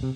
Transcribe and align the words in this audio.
So, 0.00 0.06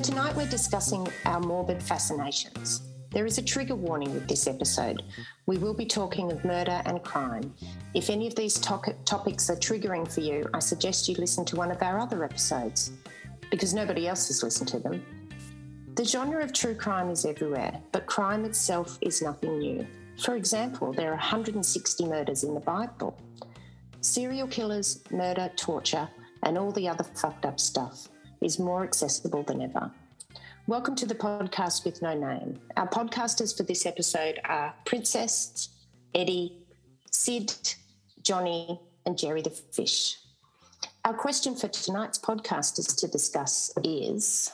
tonight 0.00 0.36
we're 0.36 0.46
discussing 0.50 1.08
our 1.24 1.40
morbid 1.40 1.82
fascinations. 1.82 2.93
There 3.14 3.26
is 3.26 3.38
a 3.38 3.42
trigger 3.42 3.76
warning 3.76 4.12
with 4.12 4.26
this 4.26 4.48
episode. 4.48 5.04
We 5.46 5.56
will 5.56 5.72
be 5.72 5.86
talking 5.86 6.32
of 6.32 6.44
murder 6.44 6.82
and 6.84 7.00
crime. 7.00 7.54
If 7.94 8.10
any 8.10 8.26
of 8.26 8.34
these 8.34 8.54
to- 8.54 8.96
topics 9.04 9.48
are 9.48 9.54
triggering 9.54 10.12
for 10.12 10.20
you, 10.20 10.48
I 10.52 10.58
suggest 10.58 11.08
you 11.08 11.14
listen 11.14 11.44
to 11.44 11.56
one 11.56 11.70
of 11.70 11.80
our 11.80 12.00
other 12.00 12.24
episodes 12.24 12.90
because 13.52 13.72
nobody 13.72 14.08
else 14.08 14.26
has 14.26 14.42
listened 14.42 14.68
to 14.70 14.80
them. 14.80 15.04
The 15.94 16.04
genre 16.04 16.42
of 16.42 16.52
true 16.52 16.74
crime 16.74 17.08
is 17.08 17.24
everywhere, 17.24 17.80
but 17.92 18.06
crime 18.06 18.44
itself 18.44 18.98
is 19.00 19.22
nothing 19.22 19.60
new. 19.60 19.86
For 20.18 20.34
example, 20.34 20.92
there 20.92 21.10
are 21.10 21.16
160 21.16 22.06
murders 22.06 22.42
in 22.42 22.52
the 22.52 22.60
Bible. 22.60 23.16
Serial 24.00 24.48
killers, 24.48 25.04
murder, 25.12 25.52
torture, 25.54 26.08
and 26.42 26.58
all 26.58 26.72
the 26.72 26.88
other 26.88 27.04
fucked 27.04 27.46
up 27.46 27.60
stuff 27.60 28.08
is 28.40 28.58
more 28.58 28.82
accessible 28.82 29.44
than 29.44 29.62
ever. 29.62 29.92
Welcome 30.66 30.94
to 30.96 31.04
the 31.04 31.14
podcast 31.14 31.84
with 31.84 32.00
no 32.00 32.14
name. 32.14 32.58
Our 32.78 32.88
podcasters 32.88 33.54
for 33.54 33.64
this 33.64 33.84
episode 33.84 34.40
are 34.46 34.74
Princess, 34.86 35.68
Eddie, 36.14 36.56
Sid, 37.10 37.74
Johnny, 38.22 38.80
and 39.04 39.18
Jerry 39.18 39.42
the 39.42 39.50
Fish. 39.50 40.16
Our 41.04 41.12
question 41.12 41.54
for 41.54 41.68
tonight's 41.68 42.18
podcast 42.18 42.78
is 42.78 42.86
to 42.86 43.06
discuss 43.06 43.74
is 43.84 44.52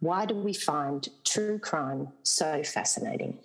why 0.00 0.24
do 0.24 0.34
we 0.34 0.54
find 0.54 1.06
true 1.22 1.58
crime 1.58 2.08
so 2.22 2.62
fascinating? 2.62 3.40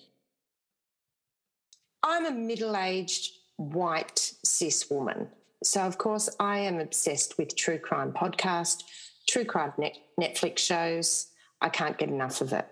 I'm 2.03 2.26
a 2.26 2.31
middle 2.31 2.78
aged 2.78 3.33
white 3.58 4.31
cis 4.45 4.89
woman. 4.89 5.28
So, 5.61 5.81
of 5.81 5.98
course, 5.98 6.30
I 6.39 6.59
am 6.59 6.80
obsessed 6.80 7.38
with 7.38 7.58
true 7.58 7.80
crime 7.80 8.14
podcast, 8.14 8.83
true 9.28 9.44
crime 9.44 9.73
net, 9.78 9.98
Netflix 10.17 10.59
shows. 10.59 11.26
I 11.61 11.69
can't 11.69 11.97
get 11.97 12.09
enough 12.09 12.41
of 12.41 12.53
it. 12.53 12.67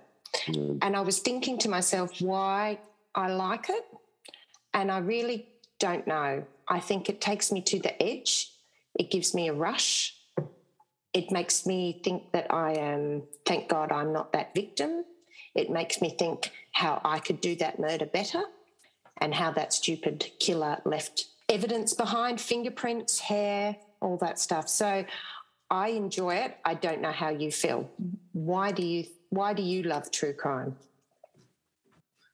Mm. 0.47 0.79
And 0.81 0.95
I 0.95 1.01
was 1.01 1.19
thinking 1.19 1.57
to 1.59 1.69
myself 1.69 2.21
why 2.21 2.79
I 3.15 3.31
like 3.31 3.69
it. 3.69 3.85
And 4.73 4.91
I 4.91 4.99
really 4.99 5.47
don't 5.79 6.05
know. 6.07 6.43
I 6.67 6.79
think 6.79 7.09
it 7.09 7.21
takes 7.21 7.51
me 7.51 7.61
to 7.61 7.79
the 7.79 8.01
edge, 8.01 8.51
it 8.95 9.11
gives 9.11 9.33
me 9.33 9.47
a 9.47 9.53
rush. 9.53 10.15
It 11.13 11.31
makes 11.31 11.65
me 11.65 12.01
think 12.03 12.31
that 12.33 12.53
I 12.53 12.73
am, 12.73 13.23
thank 13.45 13.69
God 13.69 13.91
I'm 13.91 14.13
not 14.13 14.33
that 14.33 14.53
victim. 14.53 15.03
It 15.55 15.71
makes 15.71 15.99
me 15.99 16.11
think 16.11 16.51
how 16.73 17.01
I 17.03 17.17
could 17.19 17.41
do 17.41 17.55
that 17.55 17.79
murder 17.79 18.05
better 18.05 18.43
and 19.19 19.33
how 19.33 19.51
that 19.51 19.73
stupid 19.73 20.29
killer 20.39 20.77
left 20.85 21.25
evidence 21.49 21.93
behind 21.93 22.39
fingerprints, 22.39 23.19
hair, 23.19 23.77
all 24.01 24.17
that 24.17 24.37
stuff. 24.37 24.67
So 24.69 25.05
I 25.69 25.89
enjoy 25.89 26.35
it. 26.35 26.57
I 26.63 26.75
don't 26.75 27.01
know 27.01 27.11
how 27.11 27.29
you 27.29 27.51
feel. 27.51 27.89
Why 28.33 28.71
do 28.71 28.85
you 28.85 29.05
why 29.29 29.53
do 29.53 29.61
you 29.61 29.83
love 29.83 30.09
true 30.11 30.33
crime? 30.33 30.75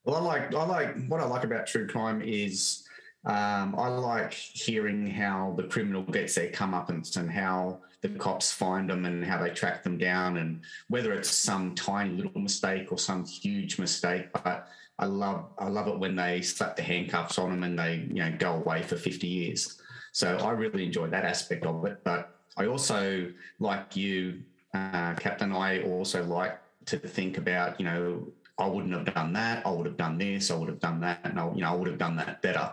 Well, 0.05 0.17
I 0.17 0.19
like 0.19 0.53
I 0.53 0.65
like 0.65 1.07
what 1.07 1.21
I 1.21 1.25
like 1.25 1.43
about 1.43 1.65
true 1.65 1.87
crime 1.87 2.21
is 2.21 2.87
um, 3.25 3.75
I 3.77 3.87
like 3.87 4.33
hearing 4.33 5.07
how 5.07 5.53
the 5.57 5.63
criminal 5.63 6.03
gets 6.03 6.35
their 6.35 6.49
comeuppance 6.49 7.15
and 7.15 7.31
how 7.31 7.79
the 8.01 8.09
cops 8.09 8.51
find 8.51 8.89
them 8.89 9.05
and 9.05 9.23
how 9.23 9.41
they 9.41 9.49
track 9.49 9.81
them 9.81 9.97
down 9.97 10.37
and 10.37 10.59
whether 10.89 11.13
it's 11.13 11.29
some 11.29 11.73
tiny 11.73 12.17
little 12.17 12.41
mistake 12.41 12.91
or 12.91 12.97
some 12.97 13.25
huge 13.25 13.79
mistake. 13.79 14.27
But 14.43 14.67
I 14.99 15.05
love 15.05 15.45
I 15.57 15.69
love 15.69 15.87
it 15.87 15.97
when 15.97 16.15
they 16.15 16.41
slap 16.41 16.75
the 16.75 16.83
handcuffs 16.83 17.39
on 17.39 17.49
them 17.49 17.63
and 17.63 17.79
they 17.79 18.05
you 18.09 18.23
know 18.23 18.35
go 18.37 18.53
away 18.55 18.83
for 18.83 18.97
fifty 18.97 19.27
years. 19.27 19.81
So 20.11 20.37
I 20.37 20.51
really 20.51 20.85
enjoy 20.85 21.07
that 21.07 21.25
aspect 21.25 21.65
of 21.65 21.83
it. 21.85 22.03
But 22.03 22.32
I 22.57 22.67
also, 22.67 23.31
like 23.59 23.95
you, 23.95 24.41
uh, 24.73 25.13
Captain, 25.15 25.51
I 25.51 25.83
also 25.83 26.23
like 26.23 26.59
to 26.85 26.97
think 26.97 27.37
about, 27.37 27.79
you 27.79 27.85
know, 27.85 28.27
I 28.59 28.67
wouldn't 28.67 28.93
have 28.93 29.13
done 29.13 29.33
that. 29.33 29.65
I 29.65 29.71
would 29.71 29.85
have 29.85 29.97
done 29.97 30.17
this. 30.17 30.51
I 30.51 30.55
would 30.55 30.69
have 30.69 30.79
done 30.79 30.99
that, 31.01 31.21
and 31.23 31.39
I, 31.39 31.51
you 31.53 31.61
know, 31.61 31.71
I 31.71 31.75
would 31.75 31.87
have 31.87 31.97
done 31.97 32.15
that 32.17 32.41
better. 32.41 32.71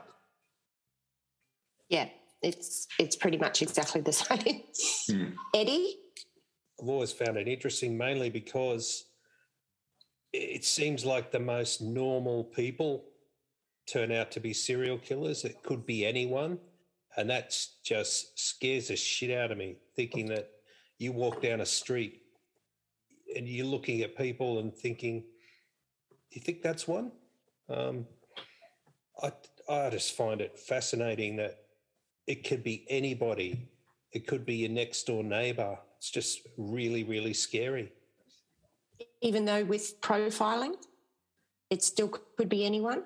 Yeah, 1.88 2.08
it's 2.42 2.86
it's 2.98 3.16
pretty 3.16 3.38
much 3.38 3.62
exactly 3.62 4.02
the 4.02 4.12
same. 4.12 4.62
Hmm. 5.08 5.32
Eddie, 5.54 5.96
I've 6.80 6.88
always 6.88 7.12
found 7.12 7.38
it 7.38 7.48
interesting, 7.48 7.96
mainly 7.96 8.28
because 8.28 9.06
it 10.32 10.64
seems 10.64 11.04
like 11.04 11.32
the 11.32 11.40
most 11.40 11.80
normal 11.80 12.44
people 12.44 13.04
turn 13.86 14.12
out 14.12 14.30
to 14.32 14.40
be 14.40 14.52
serial 14.52 14.98
killers. 14.98 15.44
It 15.44 15.62
could 15.62 15.86
be 15.86 16.06
anyone. 16.06 16.58
And 17.20 17.28
that 17.28 17.54
just 17.84 18.38
scares 18.38 18.88
the 18.88 18.96
shit 18.96 19.30
out 19.30 19.52
of 19.52 19.58
me, 19.58 19.76
thinking 19.94 20.26
that 20.28 20.48
you 20.98 21.12
walk 21.12 21.42
down 21.42 21.60
a 21.60 21.66
street 21.66 22.22
and 23.36 23.46
you're 23.46 23.66
looking 23.66 24.00
at 24.00 24.16
people 24.16 24.58
and 24.58 24.74
thinking, 24.74 25.20
do 25.20 26.16
you 26.30 26.40
think 26.40 26.62
that's 26.62 26.88
one? 26.88 27.12
Um, 27.68 28.06
I, 29.22 29.32
I 29.68 29.90
just 29.90 30.16
find 30.16 30.40
it 30.40 30.58
fascinating 30.58 31.36
that 31.36 31.58
it 32.26 32.48
could 32.48 32.64
be 32.64 32.86
anybody. 32.88 33.68
It 34.12 34.26
could 34.26 34.46
be 34.46 34.56
your 34.56 34.70
next 34.70 35.06
door 35.06 35.22
neighbor. 35.22 35.78
It's 35.98 36.10
just 36.10 36.40
really, 36.56 37.04
really 37.04 37.34
scary. 37.34 37.92
Even 39.20 39.44
though 39.44 39.62
with 39.64 40.00
profiling, 40.00 40.74
it 41.68 41.82
still 41.82 42.08
could 42.08 42.48
be 42.48 42.64
anyone? 42.64 43.02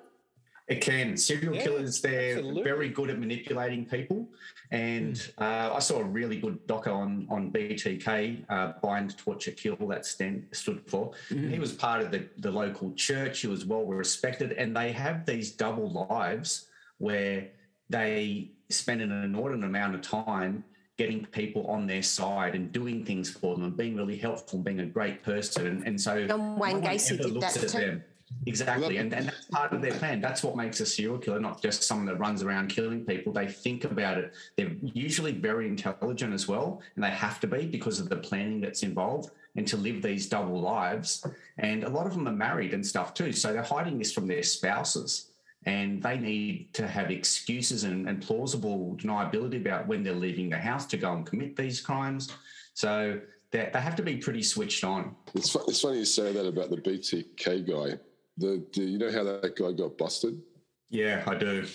It 0.67 0.81
can. 0.81 1.15
Serial 1.15 1.53
yeah, 1.53 1.63
killers, 1.63 2.01
they're 2.01 2.37
absolutely. 2.37 2.63
very 2.63 2.89
good 2.89 3.11
at 3.11 3.19
manipulating 3.19 3.85
people. 3.85 4.27
And 4.71 5.13
mm. 5.13 5.31
uh, 5.37 5.75
I 5.75 5.79
saw 5.79 5.99
a 5.99 6.03
really 6.03 6.39
good 6.39 6.65
doco 6.67 6.87
on, 6.87 7.27
on 7.29 7.51
BTK, 7.51 8.45
uh, 8.49 8.73
Bind, 8.81 9.15
Torture, 9.17 9.51
Kill, 9.51 9.75
that 9.87 10.05
stand, 10.05 10.47
stood 10.51 10.81
for. 10.87 11.11
Mm. 11.29 11.51
He 11.51 11.59
was 11.59 11.71
part 11.71 12.01
of 12.01 12.09
the, 12.09 12.27
the 12.39 12.49
local 12.49 12.91
church. 12.93 13.41
He 13.41 13.47
was 13.47 13.65
well 13.65 13.85
respected. 13.85 14.53
And 14.53 14.75
they 14.75 14.91
have 14.91 15.25
these 15.25 15.51
double 15.51 16.07
lives 16.09 16.67
where 16.97 17.49
they 17.89 18.49
spend 18.69 19.01
an 19.01 19.11
inordinate 19.11 19.69
amount 19.69 19.93
of 19.93 20.01
time 20.01 20.63
getting 20.97 21.25
people 21.25 21.67
on 21.67 21.85
their 21.85 22.01
side 22.01 22.55
and 22.55 22.71
doing 22.71 23.05
things 23.05 23.29
for 23.29 23.55
them 23.55 23.65
and 23.65 23.77
being 23.77 23.95
really 23.95 24.17
helpful 24.17 24.57
and 24.57 24.65
being 24.65 24.79
a 24.79 24.85
great 24.85 25.21
person. 25.23 25.67
And, 25.67 25.85
and 25.85 25.99
so 25.99 26.25
John 26.25 26.57
Wayne 26.57 26.79
no 26.79 26.87
Gacy 26.87 27.21
did 27.21 27.41
that 27.41 27.53
too. 27.53 27.67
Them. 27.67 28.03
Exactly. 28.47 28.97
And, 28.97 29.13
and 29.13 29.27
that's 29.27 29.45
part 29.45 29.73
of 29.73 29.81
their 29.81 29.93
plan. 29.93 30.21
That's 30.21 30.43
what 30.43 30.55
makes 30.55 30.79
a 30.79 30.85
serial 30.85 31.17
killer, 31.17 31.39
not 31.39 31.61
just 31.61 31.83
someone 31.83 32.05
that 32.07 32.19
runs 32.19 32.43
around 32.43 32.69
killing 32.69 33.05
people. 33.05 33.33
They 33.33 33.47
think 33.47 33.83
about 33.85 34.17
it. 34.17 34.33
They're 34.55 34.75
usually 34.81 35.31
very 35.31 35.67
intelligent 35.67 36.33
as 36.33 36.47
well, 36.47 36.81
and 36.95 37.03
they 37.03 37.09
have 37.09 37.39
to 37.41 37.47
be 37.47 37.65
because 37.65 37.99
of 37.99 38.09
the 38.09 38.17
planning 38.17 38.61
that's 38.61 38.83
involved 38.83 39.31
and 39.55 39.67
to 39.67 39.77
live 39.77 40.01
these 40.01 40.27
double 40.27 40.59
lives. 40.59 41.25
And 41.57 41.83
a 41.83 41.89
lot 41.89 42.05
of 42.07 42.13
them 42.13 42.27
are 42.27 42.33
married 42.33 42.73
and 42.73 42.85
stuff 42.85 43.13
too. 43.13 43.31
So 43.31 43.53
they're 43.53 43.63
hiding 43.63 43.97
this 43.97 44.11
from 44.11 44.27
their 44.27 44.43
spouses 44.43 45.31
and 45.65 46.03
they 46.03 46.17
need 46.17 46.73
to 46.73 46.87
have 46.87 47.09
excuses 47.09 47.85
and, 47.85 48.07
and 48.07 48.21
plausible 48.21 48.95
deniability 48.99 49.57
about 49.57 49.87
when 49.87 50.03
they're 50.03 50.13
leaving 50.13 50.49
the 50.49 50.57
house 50.57 50.85
to 50.87 50.97
go 50.97 51.13
and 51.13 51.25
commit 51.25 51.55
these 51.55 51.81
crimes. 51.81 52.31
So 52.73 53.19
they, 53.51 53.69
they 53.73 53.79
have 53.79 53.95
to 53.95 54.03
be 54.03 54.17
pretty 54.17 54.43
switched 54.43 54.83
on. 54.83 55.15
It's, 55.33 55.55
it's 55.55 55.81
funny 55.81 55.99
you 55.99 56.05
say 56.05 56.33
that 56.33 56.45
about 56.45 56.69
the 56.69 56.77
BTK 56.77 57.67
guy 57.67 57.97
the, 58.37 58.65
the 58.73 58.81
you 58.81 58.97
know 58.97 59.11
how 59.11 59.23
that 59.23 59.55
guy 59.55 59.71
got 59.71 59.97
busted? 59.97 60.41
Yeah, 60.89 61.23
I 61.25 61.35
do. 61.35 61.65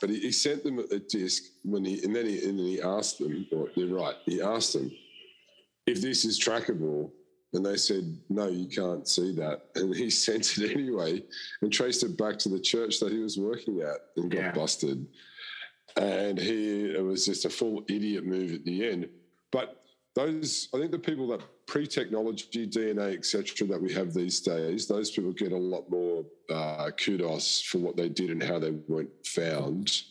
But 0.00 0.10
he, 0.10 0.20
he 0.20 0.32
sent 0.32 0.62
them 0.64 0.78
a 0.78 0.98
disc 0.98 1.42
when 1.64 1.84
he 1.84 2.02
and 2.04 2.14
then 2.14 2.26
he 2.26 2.48
and 2.48 2.58
then 2.58 2.66
he 2.66 2.80
asked 2.80 3.18
them, 3.18 3.46
or 3.52 3.68
they're 3.76 3.86
right, 3.86 4.14
he 4.24 4.40
asked 4.40 4.74
them 4.74 4.90
if 5.86 6.00
this 6.00 6.24
is 6.24 6.38
trackable. 6.38 7.10
And 7.54 7.64
they 7.64 7.76
said, 7.76 8.04
no, 8.28 8.48
you 8.48 8.68
can't 8.68 9.08
see 9.08 9.34
that. 9.36 9.62
And 9.74 9.94
he 9.94 10.10
sent 10.26 10.58
it 10.58 10.70
anyway 10.70 11.22
and 11.62 11.72
traced 11.72 12.02
it 12.02 12.18
back 12.18 12.38
to 12.40 12.50
the 12.50 12.60
church 12.60 13.00
that 13.00 13.10
he 13.10 13.20
was 13.20 13.38
working 13.38 13.80
at 13.80 13.96
and 14.16 14.30
got 14.30 14.38
yeah. 14.38 14.52
busted. 14.52 15.06
And 15.96 16.38
he, 16.38 16.90
it 16.94 17.02
was 17.02 17.24
just 17.24 17.46
a 17.46 17.50
full 17.50 17.84
idiot 17.88 18.26
move 18.26 18.52
at 18.52 18.64
the 18.66 18.86
end. 18.86 19.08
But 19.50 19.77
those, 20.18 20.68
I 20.74 20.78
think 20.78 20.90
the 20.90 20.98
people 20.98 21.28
that 21.28 21.42
pre-technology, 21.66 22.66
DNA, 22.66 23.14
etc., 23.16 23.68
that 23.68 23.80
we 23.80 23.92
have 23.92 24.12
these 24.12 24.40
days, 24.40 24.88
those 24.88 25.12
people 25.12 25.32
get 25.32 25.52
a 25.52 25.56
lot 25.56 25.88
more 25.88 26.24
uh, 26.50 26.90
kudos 26.90 27.62
for 27.62 27.78
what 27.78 27.96
they 27.96 28.08
did 28.08 28.30
and 28.30 28.42
how 28.42 28.58
they 28.58 28.72
weren't 28.88 29.10
found 29.24 30.02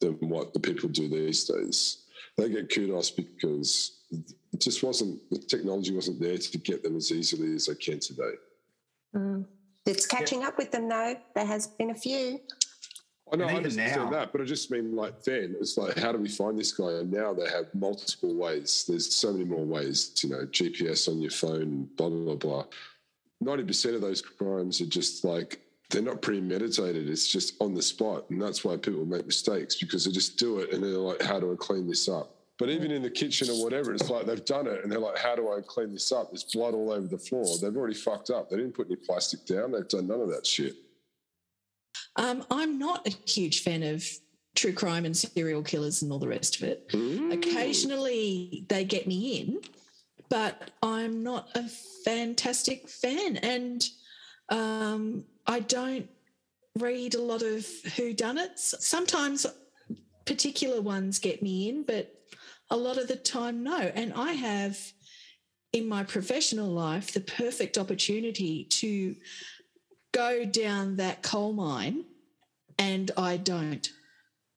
than 0.00 0.14
what 0.20 0.54
the 0.54 0.60
people 0.60 0.88
do 0.88 1.08
these 1.08 1.44
days. 1.44 2.04
They 2.38 2.48
get 2.48 2.74
kudos 2.74 3.10
because 3.10 4.04
it 4.10 4.60
just 4.60 4.82
wasn't 4.82 5.20
the 5.30 5.38
technology 5.38 5.94
wasn't 5.94 6.20
there 6.20 6.38
to 6.38 6.58
get 6.58 6.82
them 6.82 6.96
as 6.96 7.12
easily 7.12 7.54
as 7.54 7.66
they 7.66 7.74
can 7.74 8.00
today. 8.00 8.34
Mm. 9.14 9.44
It's 9.86 10.06
catching 10.06 10.42
up 10.42 10.56
with 10.56 10.72
them 10.72 10.88
though. 10.88 11.16
There 11.34 11.46
has 11.46 11.66
been 11.66 11.90
a 11.90 11.94
few. 11.94 12.40
I 13.32 13.36
know, 13.36 13.46
I 13.46 13.54
understand 13.54 14.04
now- 14.04 14.10
that, 14.10 14.32
but 14.32 14.40
I 14.40 14.44
just 14.44 14.70
mean 14.70 14.94
like 14.94 15.22
then 15.22 15.56
it's 15.58 15.76
like, 15.78 15.96
how 15.98 16.12
do 16.12 16.18
we 16.18 16.28
find 16.28 16.58
this 16.58 16.72
guy? 16.72 16.92
And 16.92 17.10
now 17.10 17.32
they 17.32 17.48
have 17.48 17.74
multiple 17.74 18.34
ways. 18.34 18.84
There's 18.86 19.14
so 19.14 19.32
many 19.32 19.44
more 19.44 19.64
ways, 19.64 20.12
you 20.22 20.28
know, 20.28 20.46
GPS 20.46 21.08
on 21.08 21.20
your 21.20 21.30
phone, 21.30 21.88
blah 21.96 22.10
blah 22.10 22.34
blah. 22.34 22.64
Ninety 23.40 23.64
percent 23.64 23.94
of 23.94 24.02
those 24.02 24.20
crimes 24.20 24.80
are 24.80 24.86
just 24.86 25.24
like 25.24 25.60
they're 25.90 26.02
not 26.02 26.22
premeditated. 26.22 27.08
It's 27.08 27.26
just 27.26 27.54
on 27.60 27.74
the 27.74 27.82
spot, 27.82 28.28
and 28.30 28.40
that's 28.40 28.64
why 28.64 28.76
people 28.76 29.04
make 29.06 29.26
mistakes 29.26 29.76
because 29.76 30.04
they 30.04 30.12
just 30.12 30.38
do 30.38 30.58
it 30.58 30.72
and 30.72 30.82
they're 30.82 30.92
like, 30.92 31.22
how 31.22 31.40
do 31.40 31.52
I 31.52 31.56
clean 31.56 31.86
this 31.86 32.08
up? 32.08 32.30
But 32.58 32.68
even 32.70 32.92
in 32.92 33.02
the 33.02 33.10
kitchen 33.10 33.50
or 33.50 33.64
whatever, 33.64 33.92
it's 33.92 34.08
like 34.10 34.26
they've 34.26 34.44
done 34.44 34.68
it 34.68 34.82
and 34.84 34.92
they're 34.92 35.00
like, 35.00 35.18
how 35.18 35.34
do 35.34 35.52
I 35.52 35.60
clean 35.66 35.92
this 35.92 36.12
up? 36.12 36.30
There's 36.30 36.44
blood 36.44 36.72
all 36.74 36.92
over 36.92 37.08
the 37.08 37.18
floor. 37.18 37.44
They've 37.60 37.76
already 37.76 37.94
fucked 37.94 38.30
up. 38.30 38.48
They 38.48 38.56
didn't 38.56 38.74
put 38.74 38.86
any 38.86 38.96
plastic 38.96 39.44
down. 39.44 39.72
They've 39.72 39.88
done 39.88 40.06
none 40.06 40.20
of 40.20 40.28
that 40.28 40.46
shit. 40.46 40.76
Um, 42.16 42.44
I'm 42.50 42.78
not 42.78 43.06
a 43.06 43.10
huge 43.28 43.62
fan 43.62 43.82
of 43.82 44.04
true 44.54 44.72
crime 44.72 45.04
and 45.04 45.16
serial 45.16 45.62
killers 45.62 46.02
and 46.02 46.12
all 46.12 46.18
the 46.18 46.28
rest 46.28 46.56
of 46.56 46.62
it. 46.62 46.88
Occasionally 47.32 48.64
they 48.68 48.84
get 48.84 49.06
me 49.06 49.40
in, 49.40 49.60
but 50.28 50.70
I'm 50.82 51.22
not 51.22 51.48
a 51.56 51.68
fantastic 52.04 52.88
fan. 52.88 53.36
And 53.38 53.84
um, 54.48 55.24
I 55.46 55.60
don't 55.60 56.08
read 56.78 57.14
a 57.14 57.22
lot 57.22 57.42
of 57.42 57.60
whodunits. 57.96 58.74
Sometimes 58.80 59.46
particular 60.24 60.80
ones 60.80 61.18
get 61.18 61.42
me 61.42 61.68
in, 61.68 61.82
but 61.82 62.14
a 62.70 62.76
lot 62.76 62.96
of 62.98 63.08
the 63.08 63.16
time, 63.16 63.62
no. 63.62 63.76
And 63.76 64.12
I 64.14 64.32
have 64.32 64.78
in 65.72 65.88
my 65.88 66.04
professional 66.04 66.68
life 66.68 67.12
the 67.12 67.20
perfect 67.20 67.76
opportunity 67.76 68.64
to 68.64 69.16
go 70.14 70.44
down 70.44 70.96
that 70.96 71.22
coal 71.22 71.52
mine 71.52 72.04
and 72.78 73.10
I 73.16 73.36
don't. 73.36 73.86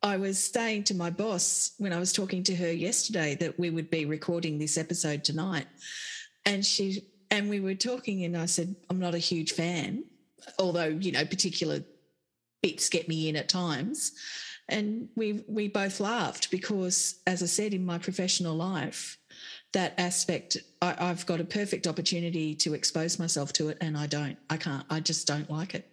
I 0.04 0.18
was 0.18 0.38
saying 0.38 0.84
to 0.86 0.94
my 0.94 1.10
boss 1.10 1.74
when 1.80 1.92
I 1.92 2.00
was 2.00 2.14
talking 2.14 2.44
to 2.44 2.56
her 2.56 2.72
yesterday 2.72 3.36
that 3.40 3.60
we 3.60 3.72
would 3.72 3.90
be 3.90 4.06
recording 4.06 4.60
this 4.60 4.78
episode 4.78 5.24
tonight. 5.24 5.66
And 6.46 6.64
she 6.64 7.02
and 7.32 7.50
we 7.50 7.60
were 7.60 7.74
talking 7.74 8.24
and 8.24 8.38
I 8.38 8.46
said, 8.46 8.76
I'm 8.90 9.00
not 9.00 9.16
a 9.16 9.20
huge 9.20 9.54
fan, 9.54 10.04
although, 10.60 10.86
you 10.86 11.12
know, 11.12 11.26
particular 11.26 11.84
bits 12.62 12.88
get 12.90 13.10
me 13.10 13.28
in 13.28 13.36
at 13.36 13.50
times. 13.50 14.12
And 14.70 15.10
we 15.16 15.44
we 15.48 15.70
both 15.70 16.00
laughed 16.00 16.52
because, 16.52 17.20
as 17.26 17.42
I 17.42 17.48
said, 17.48 17.74
in 17.74 17.86
my 17.86 17.98
professional 17.98 18.56
life, 18.56 19.18
that 19.74 19.94
aspect 20.00 20.58
I, 20.82 20.96
I've 20.98 21.26
got 21.26 21.40
a 21.40 21.44
perfect 21.44 21.88
opportunity 21.88 22.56
to 22.56 22.74
expose 22.74 23.20
myself 23.20 23.54
to 23.54 23.70
it 23.70 23.78
and 23.82 23.98
I 23.98 24.08
don't. 24.08 24.38
I 24.50 24.58
can't. 24.58 24.86
I 24.90 25.00
just 25.00 25.28
don't 25.28 25.50
like 25.50 25.76
it. 25.76 25.90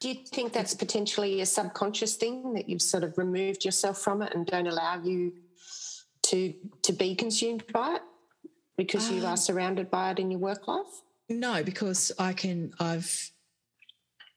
Do 0.00 0.08
you 0.10 0.14
think 0.26 0.52
that's 0.52 0.74
potentially 0.74 1.40
a 1.40 1.46
subconscious 1.46 2.16
thing 2.16 2.52
that 2.54 2.68
you've 2.68 2.82
sort 2.82 3.02
of 3.02 3.16
removed 3.16 3.64
yourself 3.64 3.98
from 3.98 4.22
it 4.22 4.34
and 4.34 4.46
don't 4.46 4.66
allow 4.66 5.02
you 5.02 5.32
to 6.24 6.54
to 6.82 6.92
be 6.92 7.14
consumed 7.14 7.64
by 7.72 7.96
it 7.96 8.02
because 8.76 9.10
you 9.10 9.20
Um, 9.20 9.26
are 9.32 9.36
surrounded 9.36 9.90
by 9.90 10.10
it 10.10 10.18
in 10.18 10.30
your 10.30 10.40
work 10.40 10.68
life? 10.68 10.86
No, 11.28 11.62
because 11.64 12.12
I 12.18 12.32
can. 12.32 12.72
I've 12.78 13.30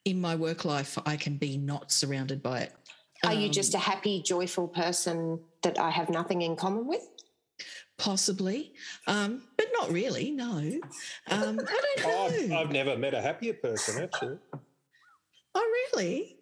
in 0.05 0.19
my 0.21 0.35
work 0.35 0.63
life, 0.65 0.97
I 1.05 1.17
can 1.17 1.37
be 1.37 1.57
not 1.57 1.91
surrounded 1.91 2.41
by 2.41 2.61
it. 2.61 2.73
Are 3.25 3.33
you 3.33 3.47
Um, 3.47 3.51
just 3.51 3.73
a 3.73 3.77
happy, 3.77 4.21
joyful 4.21 4.67
person 4.67 5.41
that 5.61 5.77
I 5.77 5.89
have 5.89 6.09
nothing 6.09 6.41
in 6.41 6.55
common 6.55 6.87
with? 6.87 7.05
Possibly, 7.99 8.73
um, 9.07 9.43
but 9.57 9.67
not 9.73 9.91
really? 9.91 10.31
No, 10.31 10.47
um, 10.57 10.79
I 11.29 11.37
don't 11.55 12.05
Oh, 12.05 12.31
I've, 12.33 12.49
know. 12.49 12.57
I've 12.59 12.71
never 12.71 12.97
met 12.97 13.13
a 13.13 13.21
happier 13.21 13.53
person, 13.53 14.01
actually. 14.03 14.37
oh, 15.53 15.87
really? 15.93 16.37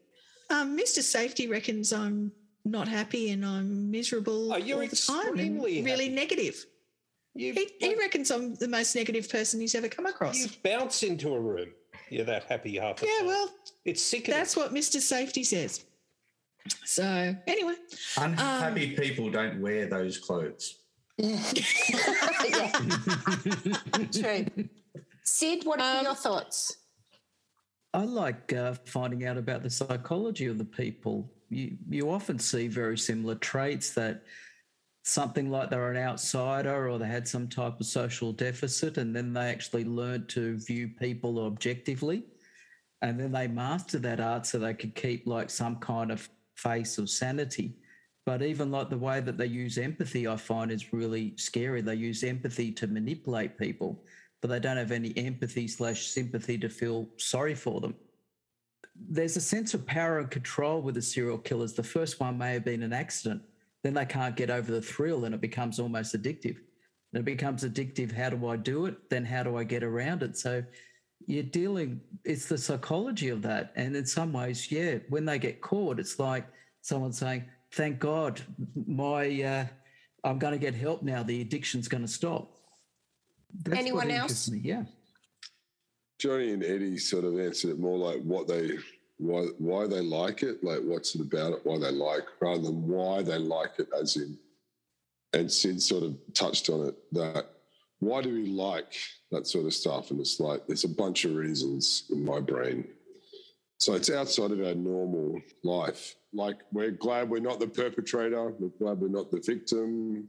Um, 0.49 0.77
Mr. 0.77 1.01
Safety 1.01 1.47
reckons 1.47 1.91
I'm 1.91 2.31
not 2.63 2.87
happy 2.87 3.31
and 3.31 3.45
I'm 3.45 3.91
miserable 3.91 4.53
Oh, 4.53 4.57
you're 4.57 4.81
all 4.81 4.87
the 4.87 4.95
time 4.95 5.19
and 5.19 5.39
extremely 5.39 5.81
really 5.83 6.05
happy. 6.05 6.15
negative. 6.15 6.65
He, 7.35 7.69
he 7.79 7.95
reckons 7.95 8.31
I'm 8.31 8.55
the 8.55 8.67
most 8.67 8.95
negative 8.95 9.29
person 9.29 9.59
he's 9.59 9.75
ever 9.75 9.87
come 9.89 10.05
across. 10.07 10.39
you 10.39 10.47
bounce 10.63 11.03
into 11.03 11.33
a 11.33 11.39
room. 11.39 11.67
You're 12.09 12.25
that 12.25 12.45
happy 12.45 12.77
half 12.77 12.97
the 12.99 13.05
yeah, 13.07 13.17
time. 13.19 13.27
well, 13.27 13.49
it's 13.85 14.01
sickening. 14.03 14.37
that's 14.37 14.55
what 14.55 14.73
Mr. 14.73 14.99
Safety 14.99 15.43
says. 15.43 15.83
So 16.85 17.35
anyway, 17.45 17.75
Unhappy 18.17 18.95
people 18.95 19.29
don't 19.29 19.61
wear 19.61 19.87
those 19.87 20.17
clothes. 20.17 20.79
yeah, 21.19 21.41
true. 24.11 24.45
Sid, 25.23 25.65
what 25.65 25.81
are 25.81 25.97
Um, 25.99 26.05
your 26.05 26.15
thoughts? 26.15 26.77
I 27.93 28.03
like 28.03 28.53
uh, 28.53 28.75
finding 28.85 29.25
out 29.25 29.37
about 29.37 29.63
the 29.63 29.69
psychology 29.69 30.45
of 30.45 30.59
the 30.59 30.65
people. 30.65 31.33
You 31.49 31.77
you 31.89 32.11
often 32.11 32.37
see 32.37 32.67
very 32.67 32.97
similar 32.99 33.33
traits 33.35 33.93
that 33.95 34.23
something 35.03 35.49
like 35.49 35.69
they're 35.71 35.89
an 35.91 35.97
outsider 35.97 36.87
or 36.87 36.99
they 36.99 37.07
had 37.07 37.27
some 37.27 37.47
type 37.47 37.79
of 37.79 37.87
social 37.87 38.31
deficit, 38.31 38.97
and 38.97 39.15
then 39.15 39.33
they 39.33 39.49
actually 39.49 39.85
learned 39.85 40.29
to 40.29 40.57
view 40.57 40.89
people 40.99 41.39
objectively, 41.39 42.25
and 43.01 43.19
then 43.19 43.31
they 43.31 43.47
mastered 43.47 44.03
that 44.03 44.19
art 44.19 44.45
so 44.45 44.59
they 44.59 44.73
could 44.75 44.93
keep 44.93 45.25
like 45.25 45.49
some 45.49 45.77
kind 45.77 46.11
of 46.11 46.29
face 46.55 46.99
of 46.99 47.09
sanity. 47.09 47.75
But 48.27 48.41
even 48.41 48.71
like 48.71 48.89
the 48.89 48.97
way 48.97 49.21
that 49.21 49.37
they 49.37 49.45
use 49.45 49.77
empathy, 49.77 50.27
I 50.27 50.35
find 50.35 50.69
is 50.69 50.91
really 50.91 51.33
scary. 51.37 51.79
They 51.79 51.95
use 51.95 52.25
empathy 52.25 52.73
to 52.73 52.85
manipulate 52.85 53.57
people, 53.57 54.03
but 54.41 54.49
they 54.49 54.59
don't 54.59 54.75
have 54.75 54.91
any 54.91 55.17
empathy 55.17 55.65
slash 55.65 56.07
sympathy 56.07 56.57
to 56.57 56.67
feel 56.67 57.07
sorry 57.15 57.55
for 57.55 57.79
them. 57.79 57.95
There's 58.97 59.37
a 59.37 59.41
sense 59.41 59.73
of 59.73 59.85
power 59.85 60.19
and 60.19 60.29
control 60.29 60.81
with 60.81 60.95
the 60.95 61.01
serial 61.01 61.37
killers. 61.37 61.71
The 61.71 61.83
first 61.83 62.19
one 62.19 62.37
may 62.37 62.51
have 62.51 62.65
been 62.65 62.83
an 62.83 62.91
accident. 62.91 63.43
Then 63.81 63.93
they 63.93 64.05
can't 64.05 64.35
get 64.35 64.49
over 64.49 64.73
the 64.73 64.81
thrill 64.81 65.23
and 65.23 65.33
it 65.33 65.39
becomes 65.39 65.79
almost 65.79 66.13
addictive. 66.13 66.57
And 67.13 67.21
it 67.21 67.23
becomes 67.23 67.63
addictive. 67.63 68.11
How 68.11 68.31
do 68.31 68.45
I 68.47 68.57
do 68.57 68.87
it? 68.87 69.09
Then 69.09 69.23
how 69.23 69.43
do 69.43 69.55
I 69.55 69.63
get 69.63 69.83
around 69.83 70.21
it? 70.21 70.35
So 70.37 70.65
you're 71.27 71.43
dealing, 71.43 72.01
it's 72.25 72.47
the 72.47 72.57
psychology 72.57 73.29
of 73.29 73.41
that. 73.43 73.71
And 73.77 73.95
in 73.95 74.05
some 74.05 74.33
ways, 74.33 74.69
yeah, 74.69 74.97
when 75.07 75.23
they 75.23 75.39
get 75.39 75.61
caught, 75.61 75.97
it's 75.97 76.19
like 76.19 76.45
someone 76.81 77.13
saying, 77.13 77.45
thank 77.71 77.99
God, 77.99 78.41
my, 78.87 79.43
uh, 79.43 79.65
I'm 80.23 80.39
going 80.39 80.53
to 80.53 80.59
get 80.59 80.75
help 80.75 81.03
now. 81.03 81.23
The 81.23 81.41
addiction's 81.41 81.87
going 81.87 82.03
to 82.03 82.07
stop. 82.07 82.51
That's 83.63 83.79
Anyone 83.79 84.11
else? 84.11 84.49
Me. 84.49 84.59
Yeah. 84.63 84.83
Johnny 86.19 86.51
and 86.51 86.63
Eddie 86.63 86.97
sort 86.97 87.23
of 87.25 87.39
answered 87.39 87.71
it 87.71 87.79
more 87.79 87.97
like 87.97 88.21
what 88.23 88.47
they 88.47 88.77
why 89.19 89.45
why 89.57 89.87
they 89.87 90.01
like 90.01 90.43
it, 90.43 90.63
like 90.63 90.79
what's 90.83 91.15
it 91.15 91.21
about 91.21 91.53
it, 91.53 91.59
why 91.63 91.77
they 91.77 91.91
like, 91.91 92.23
rather 92.39 92.61
than 92.61 92.87
why 92.87 93.21
they 93.21 93.37
like 93.37 93.71
it, 93.79 93.87
as 93.99 94.15
in. 94.15 94.37
And 95.33 95.51
Sid 95.51 95.81
sort 95.81 96.03
of 96.03 96.15
touched 96.33 96.69
on 96.69 96.87
it 96.87 96.95
that 97.13 97.45
why 97.99 98.21
do 98.21 98.31
we 98.31 98.45
like 98.45 98.93
that 99.31 99.47
sort 99.47 99.65
of 99.65 99.73
stuff? 99.73 100.11
And 100.11 100.19
it's 100.19 100.39
like 100.39 100.65
there's 100.67 100.83
a 100.83 100.89
bunch 100.89 101.25
of 101.25 101.35
reasons 101.35 102.05
in 102.11 102.23
my 102.23 102.39
brain. 102.39 102.87
So 103.79 103.93
it's 103.93 104.09
outside 104.09 104.51
of 104.51 104.59
our 104.59 104.73
normal 104.73 105.39
life. 105.63 106.15
Like 106.33 106.57
we're 106.71 106.91
glad 106.91 107.29
we're 107.29 107.39
not 107.39 107.59
the 107.59 107.67
perpetrator. 107.67 108.53
We're 108.59 108.69
glad 108.79 108.99
we're 108.99 109.07
not 109.07 109.31
the 109.31 109.41
victim. 109.45 110.27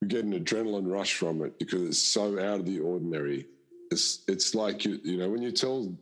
We 0.00 0.08
get 0.08 0.24
an 0.24 0.32
adrenaline 0.32 0.90
rush 0.90 1.14
from 1.14 1.42
it 1.44 1.58
because 1.58 1.82
it's 1.82 1.98
so 1.98 2.38
out 2.38 2.60
of 2.60 2.66
the 2.66 2.80
ordinary 2.80 3.46
it's 3.90 4.24
it's 4.28 4.54
like 4.54 4.84
you 4.84 5.00
you 5.04 5.16
know 5.16 5.28
when 5.28 5.42
you 5.42 5.52
tell 5.52 5.92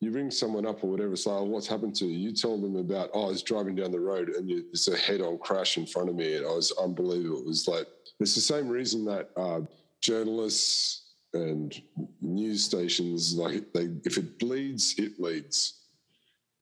you 0.00 0.10
ring 0.10 0.30
someone 0.30 0.66
up 0.66 0.82
or 0.82 0.90
whatever 0.90 1.10
like 1.10 1.26
oh, 1.26 1.44
what's 1.44 1.66
happened 1.66 1.94
to 1.94 2.06
you 2.06 2.18
you 2.18 2.32
tell 2.32 2.60
them 2.60 2.76
about 2.76 3.10
oh 3.14 3.26
i 3.26 3.28
was 3.28 3.42
driving 3.42 3.74
down 3.74 3.90
the 3.90 3.98
road 3.98 4.28
and 4.30 4.48
you, 4.48 4.64
it's 4.72 4.88
a 4.88 4.96
head-on 4.96 5.38
crash 5.38 5.76
in 5.76 5.86
front 5.86 6.08
of 6.08 6.14
me 6.14 6.36
and 6.36 6.46
i 6.46 6.50
was 6.50 6.72
unbelievable 6.72 7.38
it 7.38 7.46
was 7.46 7.66
like 7.68 7.86
it's 8.20 8.34
the 8.34 8.40
same 8.40 8.68
reason 8.68 9.04
that 9.04 9.30
uh, 9.36 9.60
journalists 10.00 11.14
and 11.34 11.80
news 12.20 12.64
stations 12.64 13.34
like 13.34 13.72
they 13.72 13.88
if 14.04 14.18
it 14.18 14.38
bleeds 14.38 14.94
it 14.98 15.18
leads 15.18 15.81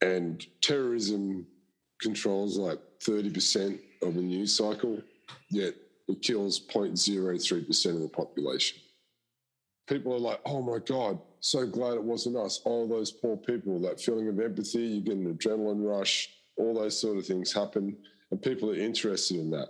and 0.02 0.46
terrorism 0.60 1.46
controls 2.00 2.56
like 2.56 2.80
30% 3.04 3.78
of 4.02 4.14
the 4.14 4.22
news 4.22 4.56
cycle 4.56 5.00
yet 5.50 5.74
it 6.08 6.22
kills 6.22 6.58
0.03% 6.58 7.94
of 7.94 8.00
the 8.00 8.08
population 8.08 8.78
people 9.90 10.14
are 10.14 10.20
like, 10.20 10.40
oh 10.46 10.62
my 10.62 10.78
God, 10.78 11.18
so 11.40 11.66
glad 11.66 11.94
it 11.94 12.02
wasn't 12.02 12.36
us. 12.36 12.60
All 12.64 12.86
those 12.88 13.10
poor 13.10 13.36
people, 13.36 13.80
that 13.80 14.00
feeling 14.00 14.28
of 14.28 14.38
empathy, 14.38 14.82
you 14.82 15.00
get 15.00 15.16
an 15.16 15.34
adrenaline 15.34 15.84
rush, 15.84 16.30
all 16.56 16.74
those 16.74 16.98
sort 16.98 17.18
of 17.18 17.26
things 17.26 17.52
happen, 17.52 17.96
and 18.30 18.40
people 18.40 18.70
are 18.70 18.76
interested 18.76 19.38
in 19.38 19.50
that. 19.50 19.68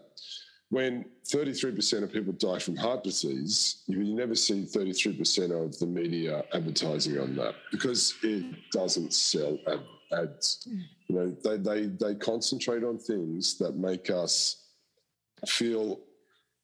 When 0.68 1.06
33% 1.32 2.04
of 2.04 2.12
people 2.12 2.34
die 2.34 2.60
from 2.60 2.76
heart 2.76 3.02
disease, 3.02 3.82
you, 3.86 4.04
never 4.04 4.36
see 4.36 4.62
33% 4.64 5.64
of 5.64 5.76
the 5.78 5.86
media 5.86 6.44
advertising 6.52 7.18
on 7.18 7.34
that 7.36 7.54
because 7.72 8.14
it 8.22 8.44
doesn't 8.70 9.12
sell 9.12 9.58
ad, 9.66 9.80
ads. 10.12 10.68
You 11.08 11.14
know, 11.14 11.36
they, 11.44 11.56
they, 11.56 11.86
they 11.86 12.14
concentrate 12.14 12.84
on 12.84 12.98
things 12.98 13.58
that 13.58 13.76
make 13.76 14.10
us 14.10 14.68
feel, 15.46 16.00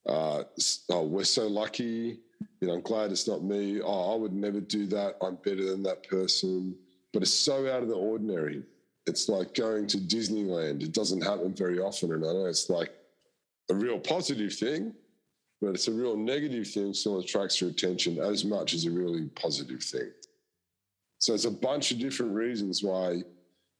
uh, 0.07 0.45
oh, 0.91 1.03
we're 1.05 1.25
so 1.25 1.47
lucky, 1.47 2.21
you 2.61 2.69
know, 2.69 2.75
I'm 2.75 2.81
glad 2.81 3.12
it's 3.12 3.29
not 3.29 3.45
me. 3.45 3.81
Oh, 3.81 4.12
I 4.12 4.17
would 4.17 4.33
never 4.33 4.61
do 4.61 4.87
that. 4.87 5.17
I'm 5.23 5.37
better 5.37 5.65
than 5.65 5.83
that 5.85 6.09
person. 6.09 6.76
But 7.12 7.23
it's 7.23 7.33
so 7.33 7.71
out 7.71 7.83
of 7.83 7.88
the 7.88 7.95
ordinary. 7.95 8.62
it's 9.07 9.29
like 9.29 9.55
going 9.55 9.87
to 9.87 9.99
Disneyland. 9.99 10.83
It 10.83 10.93
doesn't 10.93 11.23
happen 11.23 11.55
very 11.55 11.79
often. 11.79 12.12
And 12.12 12.25
I 12.25 12.33
know 12.33 12.47
it's 12.47 12.69
like 12.69 12.91
a 13.71 13.75
real 13.75 13.99
positive 13.99 14.53
thing, 14.53 14.93
but 15.61 15.71
it's 15.71 15.88
a 15.88 15.93
real 15.93 16.17
negative 16.17 16.69
thing. 16.69 16.93
Still 16.93 17.21
attracts 17.21 17.61
your 17.61 17.71
attention 17.71 18.19
as 18.19 18.45
much 18.45 18.75
as 18.75 18.85
a 18.85 18.91
really 18.91 19.26
positive 19.29 19.83
thing. 19.83 20.11
So 21.19 21.35
it's 21.35 21.45
a 21.45 21.50
bunch 21.50 21.93
of 21.93 21.99
different 21.99 22.35
reasons 22.35 22.83
why 22.83 23.23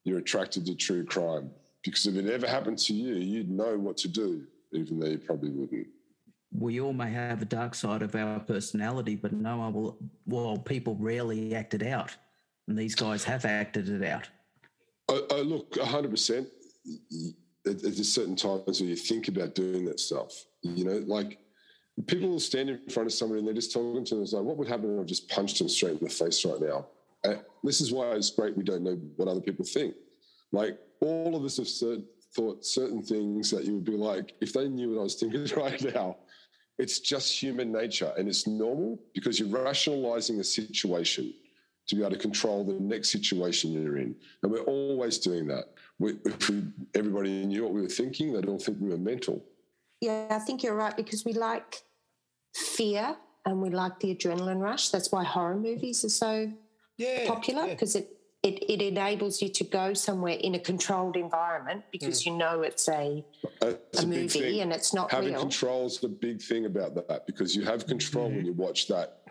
you're 0.06 0.18
attracted 0.18 0.64
to 0.66 0.75
true 0.75 1.04
crime. 1.04 1.50
Because 1.84 2.06
if 2.06 2.16
it 2.16 2.30
ever 2.30 2.46
happened 2.46 2.78
to 2.78 2.94
you, 2.94 3.16
you'd 3.16 3.50
know 3.50 3.76
what 3.76 3.96
to 3.98 4.08
do, 4.08 4.44
even 4.72 4.98
though 4.98 5.08
you 5.08 5.18
probably 5.18 5.50
wouldn't. 5.50 5.88
We 6.52 6.80
all 6.80 6.92
may 6.92 7.10
have 7.10 7.42
a 7.42 7.44
dark 7.44 7.75
side 7.75 8.02
of 8.02 8.14
our 8.14 8.40
personality, 8.40 9.16
but 9.16 9.32
no 9.32 9.58
one 9.58 9.72
will. 9.72 9.98
Well, 10.26 10.58
people 10.58 10.96
rarely 10.98 11.54
act 11.54 11.75
it 11.75 11.82
out, 11.82 12.16
and 12.68 12.78
these 12.78 12.94
guys 12.94 13.25
have 13.25 13.44
acted 13.44 13.88
it 13.88 14.04
out. 14.04 14.28
I, 15.08 15.22
I 15.32 15.40
look, 15.40 15.72
100%. 15.72 16.46
There's 17.64 18.12
certain 18.12 18.36
times 18.36 18.80
where 18.80 18.90
you 18.90 18.96
think 18.96 19.28
about 19.28 19.54
doing 19.54 19.84
that 19.86 20.00
stuff. 20.00 20.32
You 20.62 20.84
know, 20.84 21.04
like 21.06 21.38
people 22.06 22.28
will 22.28 22.40
stand 22.40 22.70
in 22.70 22.88
front 22.90 23.08
of 23.08 23.12
somebody 23.12 23.40
and 23.40 23.48
they're 23.48 23.54
just 23.54 23.72
talking 23.72 24.04
to 24.04 24.14
them. 24.14 24.22
It's 24.22 24.32
like, 24.32 24.44
what 24.44 24.56
would 24.56 24.68
happen 24.68 24.94
if 24.94 25.00
I 25.00 25.04
just 25.04 25.28
punched 25.28 25.58
them 25.58 25.68
straight 25.68 25.98
in 25.98 26.04
the 26.04 26.10
face 26.10 26.44
right 26.44 26.60
now? 26.60 26.86
And 27.30 27.42
this 27.64 27.80
is 27.80 27.92
why 27.92 28.12
it's 28.12 28.30
great 28.30 28.56
we 28.56 28.64
don't 28.64 28.83
know 28.83 28.99
what 29.16 29.28
other 29.28 29.40
people 29.40 29.64
think. 29.64 29.95
Like 30.52 30.78
all 31.00 31.37
of 31.37 31.45
us 31.45 31.56
have 31.56 31.68
said, 31.68 32.02
thought 32.35 32.64
certain 32.64 33.02
things 33.02 33.50
that 33.50 33.64
you 33.64 33.75
would 33.75 33.85
be 33.85 33.97
like, 33.97 34.35
if 34.40 34.52
they 34.52 34.68
knew 34.68 34.90
what 34.90 35.00
I 35.00 35.04
was 35.04 35.14
thinking 35.14 35.47
right 35.56 35.95
now, 35.95 36.16
it's 36.78 37.00
just 37.00 37.42
human 37.42 37.73
nature 37.73 38.12
and 38.18 38.28
it's 38.28 38.47
normal 38.47 38.99
because 39.14 39.40
you're 39.40 39.49
rationalizing 39.49 40.40
a 40.40 40.45
situation 40.45 41.33
to 41.87 41.95
be 41.95 42.02
able 42.02 42.11
to 42.11 42.18
control 42.18 42.64
the 42.64 42.75
next 42.75 43.11
situation 43.11 43.73
you're 43.73 43.97
in. 43.97 44.14
And 44.42 44.52
we're 44.52 44.61
always 44.61 45.18
doing 45.18 45.47
that. 45.47 45.66
We, 45.99 46.18
if 46.25 46.50
we, 46.50 46.64
everybody 46.95 47.47
knew 47.47 47.62
what 47.62 47.73
we 47.73 47.80
were 47.80 47.88
thinking, 47.88 48.33
they'd 48.33 48.47
all 48.47 48.59
think 48.59 48.78
we 48.80 48.90
were 48.90 48.99
mental. 48.99 49.42
Yeah, 50.00 50.26
I 50.30 50.38
think 50.40 50.62
you're 50.62 50.75
right 50.75 50.97
because 50.97 51.25
we 51.25 51.33
like 51.33 51.83
fear 52.54 53.16
and 53.47 53.62
we 53.62 53.71
like 53.71 54.00
the 54.00 54.14
adrenaline 54.14 54.61
rush. 54.61 54.90
That's 54.90 55.11
why 55.11 55.25
horror 55.25 55.56
movies 55.56 56.04
are 56.04 56.11
so 56.11 56.52
Yeah. 56.98 57.26
popular 57.26 57.66
yeah. 57.66 57.72
because 57.74 57.94
it, 57.96 58.08
it 58.42 58.62
it 58.70 58.80
enables 58.82 59.42
you 59.42 59.48
to 59.50 59.64
go 59.64 59.92
somewhere 59.94 60.34
in 60.40 60.54
a 60.54 60.58
controlled 60.58 61.16
environment 61.16 61.84
because 61.92 62.22
Mm. 62.22 62.26
you 62.26 62.36
know 62.38 62.62
it's 62.62 62.88
a, 62.88 63.24
That's 63.60 64.00
a 64.00 64.04
a 64.04 64.06
movie 64.06 64.28
thing. 64.28 64.60
and 64.60 64.72
it's 64.72 64.94
not 64.94 65.10
Having 65.10 65.30
real. 65.32 65.40
control 65.40 65.86
is 65.86 65.98
the 65.98 66.08
big 66.08 66.40
thing 66.40 66.64
about 66.66 66.94
that 66.94 67.26
because 67.26 67.54
you 67.56 67.64
have 67.64 67.86
control 67.86 68.30
when 68.30 68.44
you 68.46 68.52
watch 68.52 68.88
that. 68.88 69.22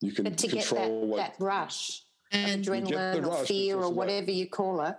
You 0.00 0.12
can 0.12 0.24
But 0.24 0.38
to 0.38 0.48
get 0.48 0.66
control 0.66 1.00
that, 1.00 1.06
what. 1.06 1.16
that 1.18 1.34
rush, 1.38 2.02
And 2.32 2.64
get 2.64 2.84
the 2.86 2.90
adrenaline 2.92 3.26
or 3.26 3.44
fear 3.44 3.76
or 3.76 3.84
of 3.84 3.90
that. 3.90 3.96
whatever 3.96 4.30
you 4.30 4.48
call 4.48 4.80
it. 4.82 4.96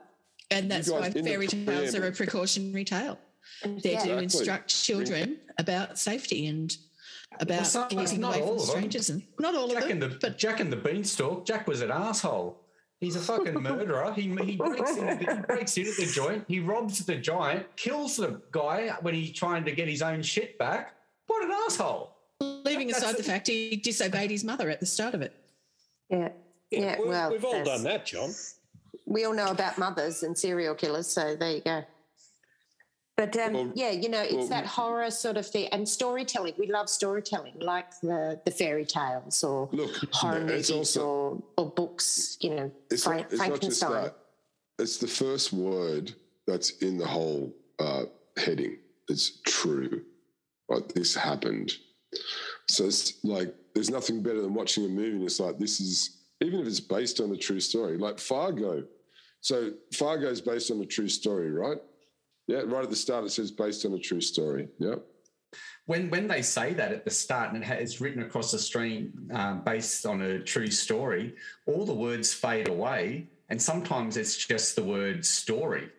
and 0.51 0.69
that's 0.69 0.89
why 0.89 1.09
fairy 1.09 1.47
tales 1.47 1.95
are 1.95 2.05
a 2.07 2.11
precautionary 2.11 2.85
tale. 2.85 3.17
They're 3.63 3.79
to 3.79 3.87
Exactly. 3.89 4.23
instruct 4.23 4.67
children 4.69 5.39
about 5.57 5.97
safety 5.97 6.45
and 6.47 6.75
about 7.39 7.65
some- 7.67 7.87
keeping 7.89 8.21
not 8.21 8.35
away 8.37 8.41
all 8.41 8.47
from 8.47 8.53
of 8.59 8.67
them. 8.67 8.67
strangers. 8.67 9.09
And 9.09 9.23
not 9.39 9.55
all 9.55 9.67
Jack 9.67 9.83
of 9.85 9.89
and 9.89 10.01
them, 10.01 10.11
the 10.11 10.17
but 10.21 10.37
Jack 10.37 10.59
and 10.59 10.71
the 10.71 10.77
Beanstalk. 10.77 11.45
Jack 11.45 11.67
was 11.67 11.81
an 11.81 11.91
asshole. 11.91 12.59
He's 12.99 13.15
a 13.17 13.19
fucking 13.19 13.55
murderer. 13.61 14.13
He, 14.13 14.21
he 14.45 14.55
breaks 14.57 14.91
into 14.97 15.25
the, 15.25 15.35
he 15.35 15.41
breaks 15.41 15.77
into 15.77 15.91
the 15.99 16.05
joint. 16.07 16.45
He 16.47 16.59
robs 16.61 17.05
the 17.05 17.15
giant, 17.15 17.75
kills 17.75 18.15
the 18.17 18.41
guy 18.51 18.95
when 19.01 19.13
he's 19.13 19.31
trying 19.33 19.65
to 19.65 19.71
get 19.73 19.87
his 19.89 20.01
own 20.01 20.21
shit 20.21 20.57
back. 20.57 20.95
What 21.27 21.43
an 21.43 21.51
asshole! 21.65 22.11
leaving 22.41 22.87
That's 22.87 22.99
aside 22.99 23.11
it. 23.11 23.17
the 23.17 23.23
fact 23.23 23.47
he 23.47 23.75
disobeyed 23.77 24.29
his 24.31 24.43
mother 24.43 24.69
at 24.69 24.79
the 24.79 24.85
start 24.85 25.13
of 25.13 25.21
it. 25.21 25.33
Yeah. 26.09 26.29
Yeah, 26.71 26.97
we, 26.99 27.07
well, 27.07 27.31
we've 27.31 27.45
all 27.45 27.63
done 27.63 27.83
that, 27.83 28.05
John. 28.05 28.31
we 29.05 29.25
all 29.25 29.33
know 29.33 29.47
about 29.47 29.77
mothers 29.77 30.23
and 30.23 30.37
serial 30.37 30.73
killers, 30.73 31.07
so 31.07 31.35
there 31.35 31.51
you 31.51 31.61
go. 31.61 31.83
But 33.15 33.37
um, 33.37 33.53
Well- 33.53 33.71
yeah, 33.75 33.91
you 33.91 34.09
know, 34.09 34.21
it's 34.21 34.33
well- 34.33 34.47
that 34.47 34.65
horror 34.65 35.11
sort 35.11 35.37
of 35.37 35.45
thing, 35.45 35.67
and 35.71 35.87
storytelling. 35.87 36.55
We 36.57 36.67
love 36.67 36.89
storytelling, 36.89 37.59
like 37.59 37.99
the 38.01 38.41
the 38.45 38.51
fairy 38.51 38.85
tales 38.85 39.43
or 39.43 39.69
Look, 39.71 39.91
horror 40.11 40.39
no, 40.39 40.53
it's 40.53 40.69
movies 40.71 40.71
also- 40.71 41.07
or 41.07 41.43
or 41.57 41.69
books. 41.71 42.37
You 42.41 42.49
know, 42.55 42.71
It's, 42.89 43.05
not, 43.05 43.19
it's 43.19 43.33
not 43.33 43.61
just 43.61 43.81
Frankenstein. 43.81 43.91
that. 43.91 44.17
It's 44.79 44.97
the 44.97 45.07
first 45.07 45.53
word 45.53 46.13
that's 46.47 46.71
in 46.81 46.97
the 46.97 47.05
whole 47.05 47.53
uh, 47.79 48.05
heading. 48.37 48.77
It's 49.07 49.39
true. 49.45 50.03
Like 50.69 50.87
this 50.93 51.13
happened. 51.13 51.71
So 52.67 52.85
it's 52.85 53.23
like 53.23 53.53
there's 53.75 53.89
nothing 53.91 54.23
better 54.23 54.41
than 54.41 54.53
watching 54.55 54.85
a 54.85 54.89
movie 54.89 55.17
and 55.17 55.23
it's 55.23 55.39
like 55.39 55.59
this 55.59 55.79
is 55.79 56.17
even 56.41 56.59
if 56.59 56.67
it's 56.67 56.79
based 56.79 57.19
on 57.21 57.31
a 57.31 57.37
true 57.37 57.59
story, 57.59 57.97
like 57.97 58.17
Fargo. 58.19 58.83
So 59.41 59.73
Fargo 59.93 60.27
is 60.29 60.41
based 60.41 60.71
on 60.71 60.79
a 60.81 60.85
true 60.85 61.07
story, 61.09 61.51
right? 61.51 61.77
Yeah, 62.47 62.61
right 62.65 62.83
at 62.83 62.89
the 62.89 62.95
start 62.95 63.25
it 63.25 63.29
says 63.31 63.51
based 63.51 63.85
on 63.85 63.93
a 63.93 63.99
true 63.99 64.21
story. 64.21 64.67
Yeah. 64.79 64.95
When 65.85 66.09
when 66.09 66.27
they 66.27 66.41
say 66.41 66.73
that 66.73 66.91
at 66.91 67.03
the 67.03 67.11
start 67.11 67.53
and 67.53 67.63
it's 67.63 67.99
written 68.01 68.23
across 68.23 68.51
the 68.51 68.59
screen 68.59 69.13
um, 69.33 69.63
based 69.63 70.05
on 70.05 70.21
a 70.21 70.39
true 70.39 70.71
story, 70.71 71.35
all 71.65 71.85
the 71.85 71.93
words 71.93 72.33
fade 72.33 72.69
away, 72.69 73.27
and 73.49 73.61
sometimes 73.61 74.17
it's 74.17 74.35
just 74.35 74.75
the 74.75 74.83
word 74.83 75.25
story. 75.25 75.89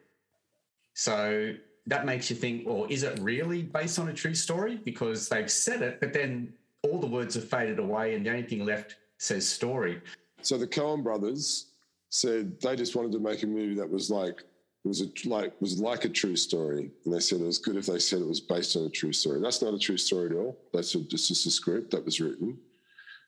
So 0.94 1.54
that 1.86 2.06
makes 2.06 2.30
you 2.30 2.36
think, 2.36 2.66
well, 2.66 2.86
is 2.88 3.02
it 3.02 3.18
really 3.20 3.62
based 3.62 3.98
on 3.98 4.08
a 4.08 4.12
true 4.12 4.34
story? 4.34 4.80
Because 4.84 5.28
they've 5.28 5.50
said 5.50 5.82
it, 5.82 6.00
but 6.00 6.12
then 6.12 6.54
all 6.82 6.98
the 6.98 7.06
words 7.06 7.34
have 7.34 7.48
faded 7.48 7.78
away, 7.78 8.14
and 8.14 8.24
the 8.24 8.30
only 8.30 8.44
thing 8.44 8.64
left 8.64 8.96
says 9.18 9.46
story. 9.46 10.00
So 10.42 10.56
the 10.56 10.66
Coen 10.66 11.02
brothers 11.02 11.66
said 12.08 12.60
they 12.60 12.76
just 12.76 12.94
wanted 12.96 13.12
to 13.12 13.18
make 13.18 13.42
a 13.42 13.46
movie 13.46 13.74
that 13.74 13.90
was 13.90 14.10
like 14.10 14.44
it 14.84 14.88
was 14.88 15.00
a, 15.00 15.28
like 15.28 15.58
was 15.60 15.80
like 15.80 16.04
a 16.04 16.10
true 16.10 16.36
story, 16.36 16.90
and 17.04 17.14
they 17.14 17.20
said 17.20 17.40
it 17.40 17.46
was 17.46 17.58
good 17.58 17.76
if 17.76 17.86
they 17.86 17.98
said 17.98 18.20
it 18.20 18.28
was 18.28 18.40
based 18.40 18.76
on 18.76 18.84
a 18.84 18.90
true 18.90 19.14
story. 19.14 19.40
That's 19.40 19.62
not 19.62 19.72
a 19.72 19.78
true 19.78 19.96
story 19.96 20.30
at 20.30 20.36
all. 20.36 20.58
That's 20.74 20.94
a, 20.94 21.00
just, 21.00 21.30
a 21.30 21.50
script 21.50 21.90
that 21.92 22.04
was 22.04 22.20
written. 22.20 22.58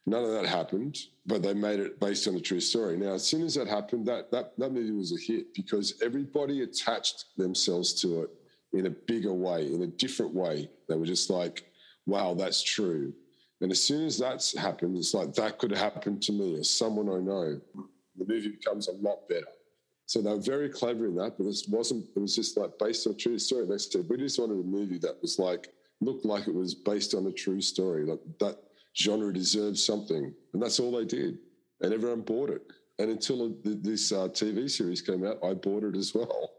None 0.04 0.22
of 0.22 0.32
that 0.32 0.46
happened, 0.46 0.98
but 1.24 1.42
they 1.42 1.54
made 1.54 1.80
it 1.80 1.98
based 1.98 2.28
on 2.28 2.36
a 2.36 2.40
true 2.40 2.60
story. 2.60 2.98
Now, 2.98 3.14
as 3.14 3.26
soon 3.26 3.42
as 3.42 3.54
that 3.54 3.68
happened, 3.68 4.06
that 4.06 4.30
that 4.32 4.52
that 4.58 4.72
movie 4.72 4.92
was 4.92 5.12
a 5.12 5.20
hit 5.20 5.54
because 5.54 5.94
everybody 6.02 6.62
attached 6.62 7.24
themselves 7.38 7.94
to 8.02 8.24
it 8.24 8.30
in 8.74 8.86
a 8.86 8.90
bigger 8.90 9.32
way, 9.32 9.72
in 9.72 9.82
a 9.82 9.86
different 9.86 10.34
way. 10.34 10.68
They 10.88 10.96
were 10.96 11.06
just 11.06 11.30
like, 11.30 11.64
"Wow, 12.04 12.34
that's 12.34 12.62
true." 12.62 13.14
And 13.62 13.72
as 13.72 13.82
soon 13.82 14.04
as 14.04 14.18
that's 14.18 14.54
happened, 14.54 14.98
it's 14.98 15.14
like 15.14 15.32
that 15.34 15.58
could 15.58 15.72
happen 15.72 16.20
to 16.20 16.32
me 16.32 16.58
or 16.58 16.64
someone 16.64 17.08
I 17.08 17.20
know. 17.20 17.58
The 18.18 18.26
movie 18.26 18.50
becomes 18.50 18.88
a 18.88 18.92
lot 18.92 19.26
better. 19.28 19.46
So 20.06 20.22
they 20.22 20.30
were 20.30 20.40
very 20.40 20.68
clever 20.68 21.06
in 21.06 21.16
that, 21.16 21.36
but 21.36 21.46
it 21.46 21.58
wasn't. 21.68 22.06
It 22.14 22.20
was 22.20 22.34
just 22.34 22.56
like 22.56 22.78
based 22.78 23.06
on 23.06 23.12
a 23.12 23.16
true 23.16 23.38
story. 23.38 23.66
They 23.66 23.78
said 23.78 24.06
we 24.08 24.16
just 24.16 24.38
wanted 24.38 24.60
a 24.60 24.62
movie 24.62 24.98
that 24.98 25.20
was 25.20 25.38
like 25.38 25.68
looked 26.00 26.24
like 26.24 26.46
it 26.46 26.54
was 26.54 26.74
based 26.74 27.14
on 27.14 27.26
a 27.26 27.32
true 27.32 27.60
story. 27.60 28.06
Like 28.06 28.20
that 28.38 28.56
genre 28.96 29.32
deserves 29.32 29.84
something, 29.84 30.32
and 30.52 30.62
that's 30.62 30.78
all 30.78 30.92
they 30.92 31.04
did. 31.04 31.38
And 31.80 31.92
everyone 31.92 32.20
bought 32.20 32.50
it. 32.50 32.62
And 32.98 33.10
until 33.10 33.54
this 33.64 34.12
uh, 34.12 34.28
TV 34.28 34.70
series 34.70 35.02
came 35.02 35.26
out, 35.26 35.38
I 35.44 35.54
bought 35.54 35.82
it 35.82 35.96
as 35.96 36.14
well. 36.14 36.52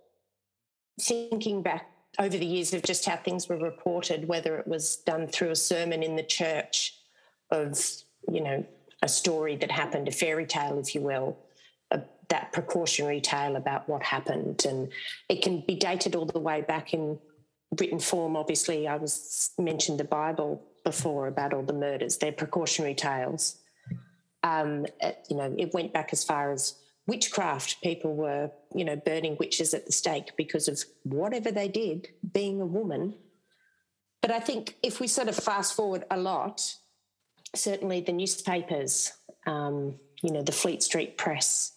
Thinking 1.01 1.63
back 1.63 1.89
over 2.19 2.37
the 2.37 2.45
years 2.45 2.73
of 2.73 2.83
just 2.83 3.05
how 3.05 3.15
things 3.15 3.47
were 3.47 3.57
reported, 3.57 4.27
whether 4.27 4.57
it 4.57 4.67
was 4.67 4.97
done 4.97 5.27
through 5.27 5.51
a 5.51 5.55
sermon 5.55 6.03
in 6.03 6.15
the 6.15 6.23
church 6.23 6.99
of, 7.49 7.79
you 8.31 8.41
know, 8.41 8.65
a 9.01 9.07
story 9.07 9.55
that 9.55 9.71
happened, 9.71 10.07
a 10.07 10.11
fairy 10.11 10.45
tale, 10.45 10.77
if 10.79 10.93
you 10.93 11.01
will, 11.01 11.37
that 12.29 12.51
precautionary 12.51 13.21
tale 13.21 13.55
about 13.55 13.87
what 13.87 14.03
happened. 14.03 14.65
And 14.65 14.89
it 15.29 15.41
can 15.41 15.61
be 15.61 15.75
dated 15.75 16.15
all 16.15 16.25
the 16.25 16.39
way 16.39 16.61
back 16.61 16.93
in 16.93 17.19
written 17.79 17.99
form. 17.99 18.35
Obviously, 18.35 18.87
I 18.87 18.95
was 18.95 19.51
mentioned 19.57 19.99
the 19.99 20.03
Bible 20.03 20.63
before 20.83 21.27
about 21.27 21.53
all 21.53 21.63
the 21.63 21.73
murders. 21.73 22.17
They're 22.17 22.31
precautionary 22.31 22.95
tales. 22.95 23.57
Um, 24.43 24.85
you 25.29 25.37
know, 25.37 25.53
it 25.57 25.73
went 25.73 25.93
back 25.93 26.09
as 26.11 26.23
far 26.23 26.51
as 26.51 26.75
witchcraft. 27.07 27.81
People 27.81 28.15
were, 28.15 28.51
you 28.73 28.85
know, 28.85 28.95
burning 28.95 29.37
witches 29.39 29.73
at 29.73 29.85
the 29.85 29.91
stake 29.91 30.35
because 30.37 30.67
of 30.67 30.83
whatever 31.03 31.51
they 31.51 31.67
did, 31.67 32.09
being 32.33 32.61
a 32.61 32.65
woman. 32.65 33.15
But 34.21 34.31
I 34.31 34.39
think 34.39 34.75
if 34.83 34.99
we 34.99 35.07
sort 35.07 35.29
of 35.29 35.35
fast 35.35 35.75
forward 35.75 36.05
a 36.11 36.17
lot, 36.17 36.75
certainly 37.55 38.01
the 38.01 38.11
newspapers, 38.11 39.13
um, 39.45 39.95
you 40.21 40.31
know, 40.31 40.41
the 40.41 40.51
Fleet 40.51 40.83
Street 40.83 41.17
Press 41.17 41.73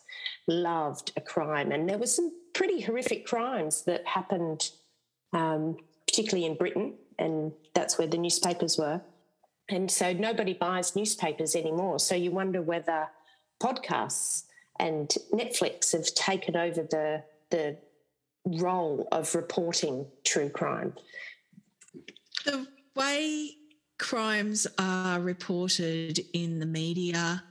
loved 0.50 1.12
a 1.16 1.20
crime. 1.20 1.72
And 1.72 1.88
there 1.88 1.96
were 1.96 2.06
some 2.06 2.32
pretty 2.52 2.80
horrific 2.80 3.24
crimes 3.24 3.84
that 3.84 4.06
happened, 4.06 4.70
um, 5.32 5.76
particularly 6.06 6.44
in 6.44 6.56
Britain. 6.56 6.94
And 7.18 7.52
that's 7.74 7.96
where 7.98 8.08
the 8.08 8.18
newspapers 8.18 8.76
were. 8.76 9.00
And 9.68 9.90
so 9.90 10.12
nobody 10.12 10.52
buys 10.52 10.96
newspapers 10.96 11.54
anymore. 11.54 12.00
So 12.00 12.14
you 12.14 12.32
wonder 12.32 12.60
whether 12.60 13.08
podcasts 13.62 14.44
and 14.80 15.08
Netflix 15.32 15.92
have 15.92 16.12
taken 16.14 16.56
over 16.56 16.82
the, 16.82 17.22
the 17.50 17.76
role 18.44 19.06
of 19.12 19.34
reporting 19.34 20.06
true 20.24 20.48
crime. 20.48 20.94
The 22.44 22.66
way 22.96 23.56
crimes 23.98 24.66
are 24.78 25.20
reported 25.20 26.18
in 26.32 26.58
the 26.58 26.66
media 26.66 27.44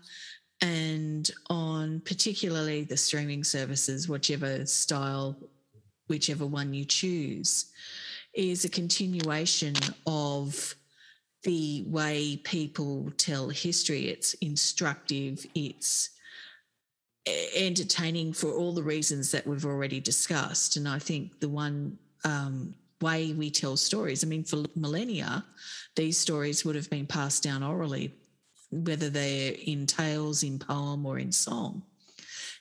and 0.62 1.32
on 1.50 2.02
particularly 2.02 2.84
the 2.84 2.98
streaming 2.98 3.44
services, 3.44 4.10
whichever 4.10 4.66
style, 4.66 5.36
whichever 6.08 6.46
one 6.46 6.74
you 6.74 6.86
choose, 6.86 7.72
is 8.34 8.66
a 8.66 8.70
continuation 8.70 9.74
of 10.06 10.76
the 11.44 11.86
way 11.88 12.38
people 12.44 13.12
tell 13.18 13.50
history. 13.50 14.10
It's 14.10 14.34
instructive, 14.36 15.46
it's 15.56 16.10
entertaining 17.56 18.34
for 18.34 18.52
all 18.52 18.74
the 18.74 18.84
reasons 18.84 19.32
that 19.32 19.46
we've 19.46 19.66
already 19.66 20.00
discussed. 20.00 20.78
And 20.78 20.88
I 20.88 21.00
think 21.00 21.40
the 21.40 21.50
one 21.50 21.98
um, 22.26 22.74
way 23.02 23.34
we 23.34 23.50
tell 23.50 23.78
stories, 23.78 24.24
I 24.24 24.28
mean, 24.28 24.44
for 24.44 24.64
millennia, 24.76 25.46
these 25.96 26.18
stories 26.18 26.66
would 26.66 26.76
have 26.76 26.90
been 26.90 27.06
passed 27.06 27.44
down 27.44 27.64
orally, 27.64 28.14
whether 28.72 29.10
they're 29.10 29.54
in 29.66 29.86
tales, 29.88 30.44
in 30.44 30.60
poem, 30.60 31.06
or 31.06 31.20
in 31.20 31.32
song. 31.32 31.84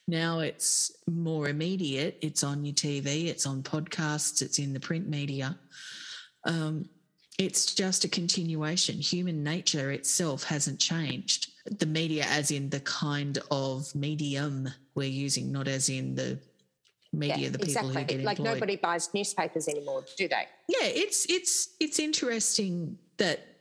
Now 0.06 0.38
it's 0.40 0.90
more 1.06 1.48
immediate. 1.48 2.18
It's 2.22 2.42
on 2.42 2.64
your 2.64 2.74
TV, 2.74 3.26
it's 3.26 3.46
on 3.46 3.62
podcasts, 3.62 4.40
it's 4.40 4.58
in 4.58 4.72
the 4.72 4.80
print 4.80 5.06
media. 5.06 5.58
Um, 6.46 6.88
it's 7.38 7.74
just 7.74 8.04
a 8.04 8.08
continuation. 8.08 8.96
Human 8.96 9.44
nature 9.44 9.92
itself 9.92 10.42
hasn't 10.44 10.80
changed. 10.80 11.52
The 11.78 11.86
media, 11.86 12.24
as 12.28 12.50
in 12.50 12.70
the 12.70 12.80
kind 12.80 13.38
of 13.50 13.94
medium 13.94 14.68
we're 14.94 15.08
using, 15.08 15.52
not 15.52 15.68
as 15.68 15.88
in 15.88 16.14
the 16.14 16.40
media, 17.12 17.36
yeah, 17.36 17.48
the 17.50 17.58
people 17.58 17.90
exactly. 17.90 17.94
who 17.94 18.04
get 18.04 18.20
it. 18.20 18.24
like 18.24 18.38
nobody 18.38 18.76
buys 18.76 19.12
newspapers 19.14 19.68
anymore, 19.68 20.04
do 20.16 20.26
they? 20.26 20.46
Yeah, 20.68 20.88
it's 20.88 21.26
it's 21.30 21.76
it's 21.78 21.98
interesting 21.98 22.98
that 23.18 23.57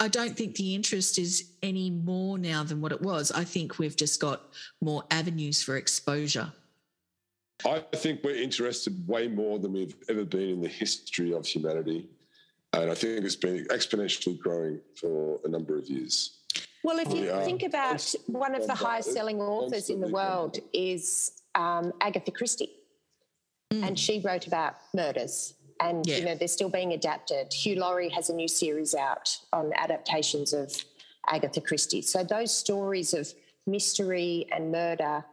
I 0.00 0.08
don't 0.08 0.36
think 0.36 0.56
the 0.56 0.74
interest 0.74 1.18
is 1.18 1.52
any 1.62 1.90
more 1.90 2.38
now 2.38 2.64
than 2.64 2.80
what 2.80 2.92
it 2.92 3.02
was. 3.02 3.30
I 3.30 3.44
think 3.44 3.78
we've 3.78 3.96
just 3.96 4.20
got 4.20 4.42
more 4.80 5.04
avenues 5.10 5.62
for 5.62 5.76
exposure. 5.76 6.52
I 7.64 7.80
think 7.94 8.24
we're 8.24 8.36
interested 8.36 9.06
way 9.06 9.28
more 9.28 9.58
than 9.58 9.72
we've 9.72 9.94
ever 10.08 10.24
been 10.24 10.48
in 10.48 10.60
the 10.60 10.68
history 10.68 11.32
of 11.32 11.46
humanity. 11.46 12.08
And 12.72 12.90
I 12.90 12.94
think 12.94 13.24
it's 13.24 13.36
been 13.36 13.66
exponentially 13.66 14.38
growing 14.38 14.80
for 14.96 15.38
a 15.44 15.48
number 15.48 15.76
of 15.78 15.88
years. 15.88 16.38
Well, 16.82 16.98
if 16.98 17.12
you 17.14 17.30
think 17.44 17.62
about 17.62 18.14
one 18.26 18.54
of 18.54 18.66
the 18.66 18.74
highest 18.74 19.12
selling 19.12 19.40
authors 19.40 19.90
in 19.90 20.00
the 20.00 20.08
world 20.08 20.58
is 20.72 21.42
um, 21.54 21.92
Agatha 22.00 22.32
Christie. 22.32 22.72
Mm. 23.72 23.86
And 23.86 23.98
she 23.98 24.20
wrote 24.20 24.46
about 24.46 24.74
murders. 24.94 25.54
And, 25.82 26.06
yeah. 26.06 26.18
you 26.18 26.24
know, 26.24 26.34
they're 26.34 26.48
still 26.48 26.68
being 26.68 26.92
adapted. 26.92 27.52
Hugh 27.52 27.74
Laurie 27.74 28.08
has 28.10 28.30
a 28.30 28.34
new 28.34 28.48
series 28.48 28.94
out 28.94 29.36
on 29.52 29.72
adaptations 29.74 30.52
of 30.52 30.72
Agatha 31.28 31.60
Christie. 31.60 32.02
So 32.02 32.22
those 32.22 32.56
stories 32.56 33.14
of 33.14 33.32
mystery 33.66 34.46
and 34.52 34.70
murder, 34.70 35.24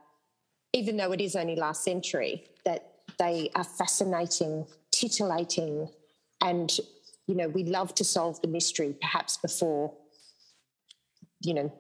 even 0.73 0.97
though 0.97 1.11
it 1.11 1.21
is 1.21 1.35
only 1.35 1.55
last 1.55 1.83
century, 1.83 2.45
that 2.65 2.91
they 3.19 3.51
are 3.55 3.63
fascinating, 3.63 4.65
titillating, 4.91 5.89
and 6.41 6.79
you 7.27 7.35
know, 7.35 7.47
we 7.47 7.63
love 7.63 7.93
to 7.93 8.03
solve 8.03 8.41
the 8.41 8.47
mystery 8.47 8.95
perhaps 8.99 9.37
before, 9.37 9.93
you 11.41 11.53
know, 11.53 11.71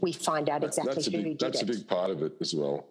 we 0.00 0.12
find 0.12 0.48
out 0.48 0.64
exactly 0.64 0.94
that's 0.94 1.06
who 1.06 1.12
big, 1.12 1.24
did 1.24 1.38
that's 1.40 1.60
it. 1.60 1.66
That's 1.66 1.78
a 1.78 1.80
big 1.80 1.88
part 1.88 2.10
of 2.10 2.22
it 2.22 2.32
as 2.40 2.54
well. 2.54 2.86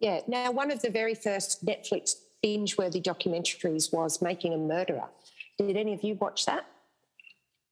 Yeah. 0.00 0.20
Now, 0.26 0.50
one 0.50 0.70
of 0.70 0.80
the 0.80 0.88
very 0.88 1.14
first 1.14 1.66
Netflix 1.66 2.14
binge-worthy 2.42 3.00
documentaries 3.00 3.92
was 3.92 4.22
Making 4.22 4.54
a 4.54 4.58
Murderer. 4.58 5.08
Did 5.58 5.76
any 5.76 5.94
of 5.94 6.02
you 6.02 6.14
watch 6.14 6.46
that? 6.46 6.66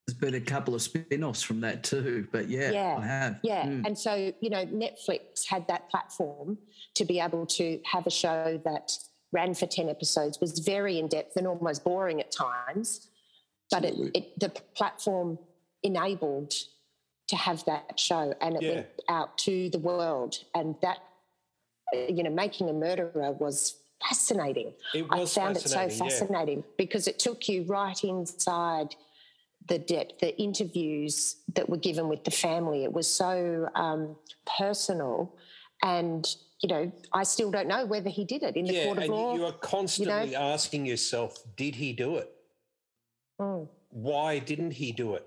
There's 0.07 0.19
been 0.19 0.35
a 0.35 0.41
couple 0.41 0.75
of 0.75 0.83
spin-offs 0.83 1.43
from 1.43 1.61
that 1.63 1.83
too, 1.83 2.29
but 2.31 2.49
yeah, 2.49 2.71
yeah, 2.71 2.97
I 2.99 3.07
have. 3.07 3.41
Yeah, 3.43 3.67
mm. 3.67 3.85
and 3.85 3.99
so 3.99 4.33
you 4.41 4.51
know, 4.51 4.65
Netflix 4.67 5.47
had 5.49 5.67
that 5.67 5.91
platform 5.91 6.59
to 6.95 7.05
be 7.05 7.19
able 7.19 7.45
to 7.47 7.81
have 7.85 8.07
a 8.07 8.11
show 8.11 8.61
that 8.65 8.93
ran 9.33 9.53
for 9.55 9.67
ten 9.67 9.89
episodes, 9.89 10.41
was 10.41 10.61
very 10.61 11.01
in 11.01 11.09
depth 11.09 11.37
and 11.37 11.47
almost 11.47 11.83
boring 11.83 12.21
at 12.21 12.31
times, 12.31 13.09
but 13.71 13.85
it, 13.85 13.95
it, 14.15 14.39
the 14.39 14.51
platform 14.77 15.39
enabled 15.83 16.53
to 17.29 17.37
have 17.37 17.65
that 17.65 17.99
show 17.99 18.33
and 18.41 18.57
it 18.57 18.63
yeah. 18.63 18.75
went 18.75 18.87
out 19.09 19.37
to 19.39 19.69
the 19.71 19.79
world 19.79 20.37
and 20.55 20.77
that 20.83 20.99
you 21.93 22.23
know 22.23 22.31
making 22.31 22.69
a 22.69 22.73
murderer 22.73 23.33
was 23.33 23.77
fascinating 24.09 24.73
was 25.11 25.37
i 25.37 25.41
found 25.41 25.57
it 25.57 25.63
so 25.63 25.89
fascinating 25.89 26.59
yeah. 26.59 26.75
because 26.77 27.07
it 27.09 27.19
took 27.19 27.49
you 27.49 27.63
right 27.65 28.05
inside 28.05 28.95
the 29.69 29.79
depth 29.79 30.21
the 30.21 30.37
interviews 30.41 31.37
that 31.55 31.69
were 31.69 31.77
given 31.77 32.09
with 32.09 32.25
the 32.25 32.31
family 32.31 32.85
it 32.85 32.93
was 32.93 33.11
so 33.11 33.69
um, 33.75 34.17
personal 34.59 35.35
and 35.83 36.37
you 36.61 36.69
know 36.69 36.91
i 37.13 37.23
still 37.23 37.51
don't 37.51 37.69
know 37.69 37.85
whether 37.85 38.09
he 38.09 38.25
did 38.25 38.43
it 38.43 38.57
in 38.57 38.65
the 38.65 38.73
yeah, 38.73 38.85
court 38.85 38.99
of 38.99 39.05
and 39.05 39.13
law 39.13 39.35
you 39.35 39.45
are 39.45 39.53
constantly 39.53 40.27
you 40.27 40.33
know? 40.33 40.39
asking 40.39 40.87
yourself 40.87 41.43
did 41.57 41.75
he 41.75 41.93
do 41.93 42.17
it 42.17 42.31
Mm. 43.41 43.69
Why 43.91 44.39
didn't 44.39 44.73
he 44.73 44.93
do 44.93 45.15
it? 45.15 45.27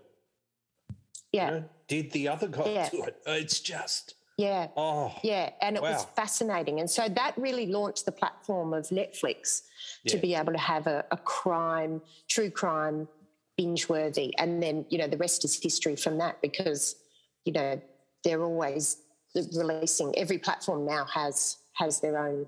Yeah. 1.32 1.46
You 1.46 1.52
know, 1.52 1.63
did 1.88 2.12
the 2.12 2.28
other 2.28 2.48
guy 2.48 2.70
yeah. 2.70 2.89
do 2.89 3.04
it? 3.04 3.18
It's 3.26 3.60
just. 3.60 4.15
Yeah. 4.39 4.67
Oh. 4.78 5.13
Yeah. 5.21 5.49
And 5.62 5.75
it 5.75 5.84
wow. 5.84 5.91
was 5.91 6.06
fascinating. 6.15 6.80
And 6.80 6.89
so 6.89 7.10
that 7.10 7.38
really 7.38 7.67
launched 7.67 8.06
the 8.06 8.13
platform 8.13 8.73
of 8.73 8.88
Netflix 8.88 9.63
yeah. 10.06 10.13
to 10.13 10.17
be 10.17 10.34
able 10.34 10.54
to 10.54 10.60
have 10.60 10.88
a, 10.88 11.04
a 11.12 11.17
crime, 11.17 12.02
true 12.30 12.49
crime, 12.49 13.10
binge 13.58 13.89
worthy. 13.89 14.34
And 14.38 14.63
then, 14.63 14.86
you 14.89 14.97
know, 14.97 15.08
the 15.08 15.17
rest 15.17 15.43
is 15.43 15.60
history 15.62 15.97
from 15.97 16.17
that 16.19 16.41
because, 16.41 16.95
you 17.43 17.52
know, 17.52 17.82
they're 18.23 18.41
always 18.41 18.97
releasing 19.36 20.17
every 20.17 20.38
platform 20.38 20.86
now 20.86 21.06
has 21.06 21.58
has 21.73 21.99
their 21.99 22.17
own 22.17 22.45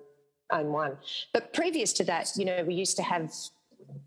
own 0.51 0.71
one. 0.71 0.97
But 1.33 1.53
previous 1.53 1.91
to 1.93 2.05
that, 2.05 2.31
you 2.37 2.45
know, 2.45 2.63
we 2.63 2.73
used 2.73 2.95
to 2.97 3.03
have 3.03 3.33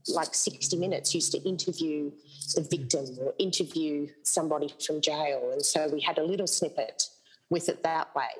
like 0.09 0.35
60 0.35 0.77
Minutes 0.77 1.15
used 1.15 1.33
to 1.33 1.43
interview 1.43 2.11
the 2.55 2.63
victim 2.63 3.05
or 3.21 3.35
interview 3.39 4.09
somebody 4.23 4.73
from 4.85 5.03
jail. 5.03 5.51
And 5.53 5.65
so 5.65 5.89
we 5.89 6.01
had 6.01 6.17
a 6.17 6.25
little 6.25 6.47
snippet 6.47 7.11
with 7.51 7.69
it 7.69 7.83
that 7.83 8.15
way. 8.15 8.31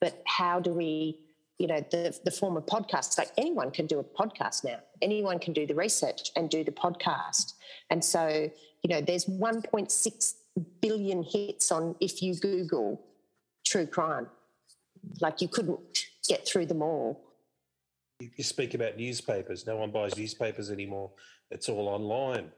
But 0.00 0.22
how 0.26 0.60
do 0.60 0.72
we, 0.72 1.18
you 1.58 1.66
know, 1.66 1.84
the, 1.90 2.18
the 2.24 2.30
form 2.30 2.56
of 2.56 2.66
podcasts, 2.66 3.18
like 3.18 3.30
anyone 3.36 3.70
can 3.70 3.86
do 3.86 3.98
a 3.98 4.04
podcast 4.04 4.64
now. 4.64 4.78
Anyone 5.02 5.38
can 5.38 5.52
do 5.52 5.66
the 5.66 5.74
research 5.74 6.30
and 6.36 6.48
do 6.48 6.64
the 6.64 6.72
podcast. 6.72 7.54
And 7.90 8.04
so, 8.04 8.50
you 8.82 8.94
know, 8.94 9.00
there's 9.00 9.26
1.6 9.26 10.32
billion 10.80 11.22
hits 11.22 11.70
on 11.70 11.94
if 12.00 12.22
you 12.22 12.34
Google 12.34 13.04
true 13.66 13.86
crime. 13.86 14.28
Like 15.20 15.40
you 15.40 15.48
couldn't 15.48 15.80
get 16.28 16.46
through 16.46 16.66
them 16.66 16.82
all 16.82 17.30
you 18.20 18.44
speak 18.44 18.74
about 18.74 18.96
newspapers. 18.96 19.66
No 19.66 19.76
one 19.76 19.90
buys 19.90 20.16
newspapers 20.16 20.70
anymore. 20.70 21.10
It's 21.50 21.68
all 21.68 21.88
online. 21.88 22.50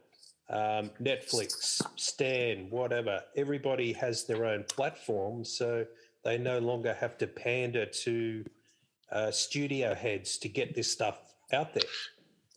Um, 0.53 0.91
Netflix, 1.01 1.81
Stan, 1.95 2.67
whatever. 2.69 3.21
Everybody 3.35 3.91
has 3.93 4.25
their 4.25 4.45
own 4.45 4.65
platform, 4.65 5.43
so 5.43 5.83
they 6.23 6.37
no 6.37 6.59
longer 6.59 6.93
have 6.93 7.17
to 7.17 7.27
pander 7.27 7.87
to 7.87 8.45
uh, 9.11 9.31
studio 9.31 9.95
heads 9.95 10.37
to 10.37 10.49
get 10.49 10.75
this 10.75 10.91
stuff 10.91 11.33
out 11.53 11.73
there. 11.73 11.89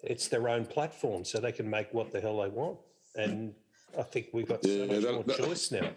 It's 0.02 0.28
their 0.28 0.46
own 0.50 0.66
platform, 0.66 1.24
so 1.24 1.40
they 1.40 1.52
can 1.52 1.70
make 1.70 1.92
what 1.94 2.12
the 2.12 2.20
hell 2.20 2.42
they 2.42 2.48
want. 2.48 2.76
And 3.14 3.54
I 3.98 4.02
think 4.02 4.28
we've 4.34 4.46
got 4.46 4.62
yeah, 4.62 4.84
so 4.84 4.86
much 4.92 5.02
that, 5.02 5.14
more 5.14 5.24
that, 5.24 5.36
choice 5.38 5.72
now. 5.72 5.88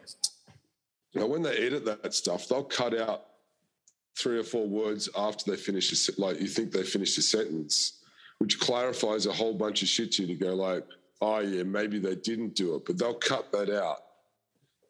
Now, 1.14 1.26
when 1.26 1.42
they 1.42 1.58
edit 1.58 1.84
that 1.84 2.14
stuff, 2.14 2.48
they'll 2.48 2.64
cut 2.64 2.98
out 2.98 3.26
three 4.18 4.40
or 4.40 4.44
four 4.44 4.68
words 4.68 5.10
after 5.18 5.52
they 5.52 5.58
finish 5.58 5.92
a, 5.92 6.22
like 6.22 6.40
you 6.40 6.48
think 6.48 6.72
they 6.72 6.84
finished 6.84 7.18
a 7.18 7.22
sentence, 7.22 8.04
which 8.38 8.58
clarifies 8.58 9.26
a 9.26 9.34
whole 9.34 9.54
bunch 9.54 9.82
of 9.82 9.90
shit 9.90 10.14
to 10.14 10.22
you 10.24 10.28
to 10.30 10.36
go 10.36 10.56
like, 10.56 10.86
oh 11.22 11.40
yeah, 11.40 11.64
maybe 11.64 12.00
they 12.00 12.16
didn't 12.16 12.56
do 12.56 12.76
it, 12.76 12.86
but 12.86 12.98
they'll 12.98 13.14
cut 13.14 13.52
that 13.52 13.70
out. 13.70 14.00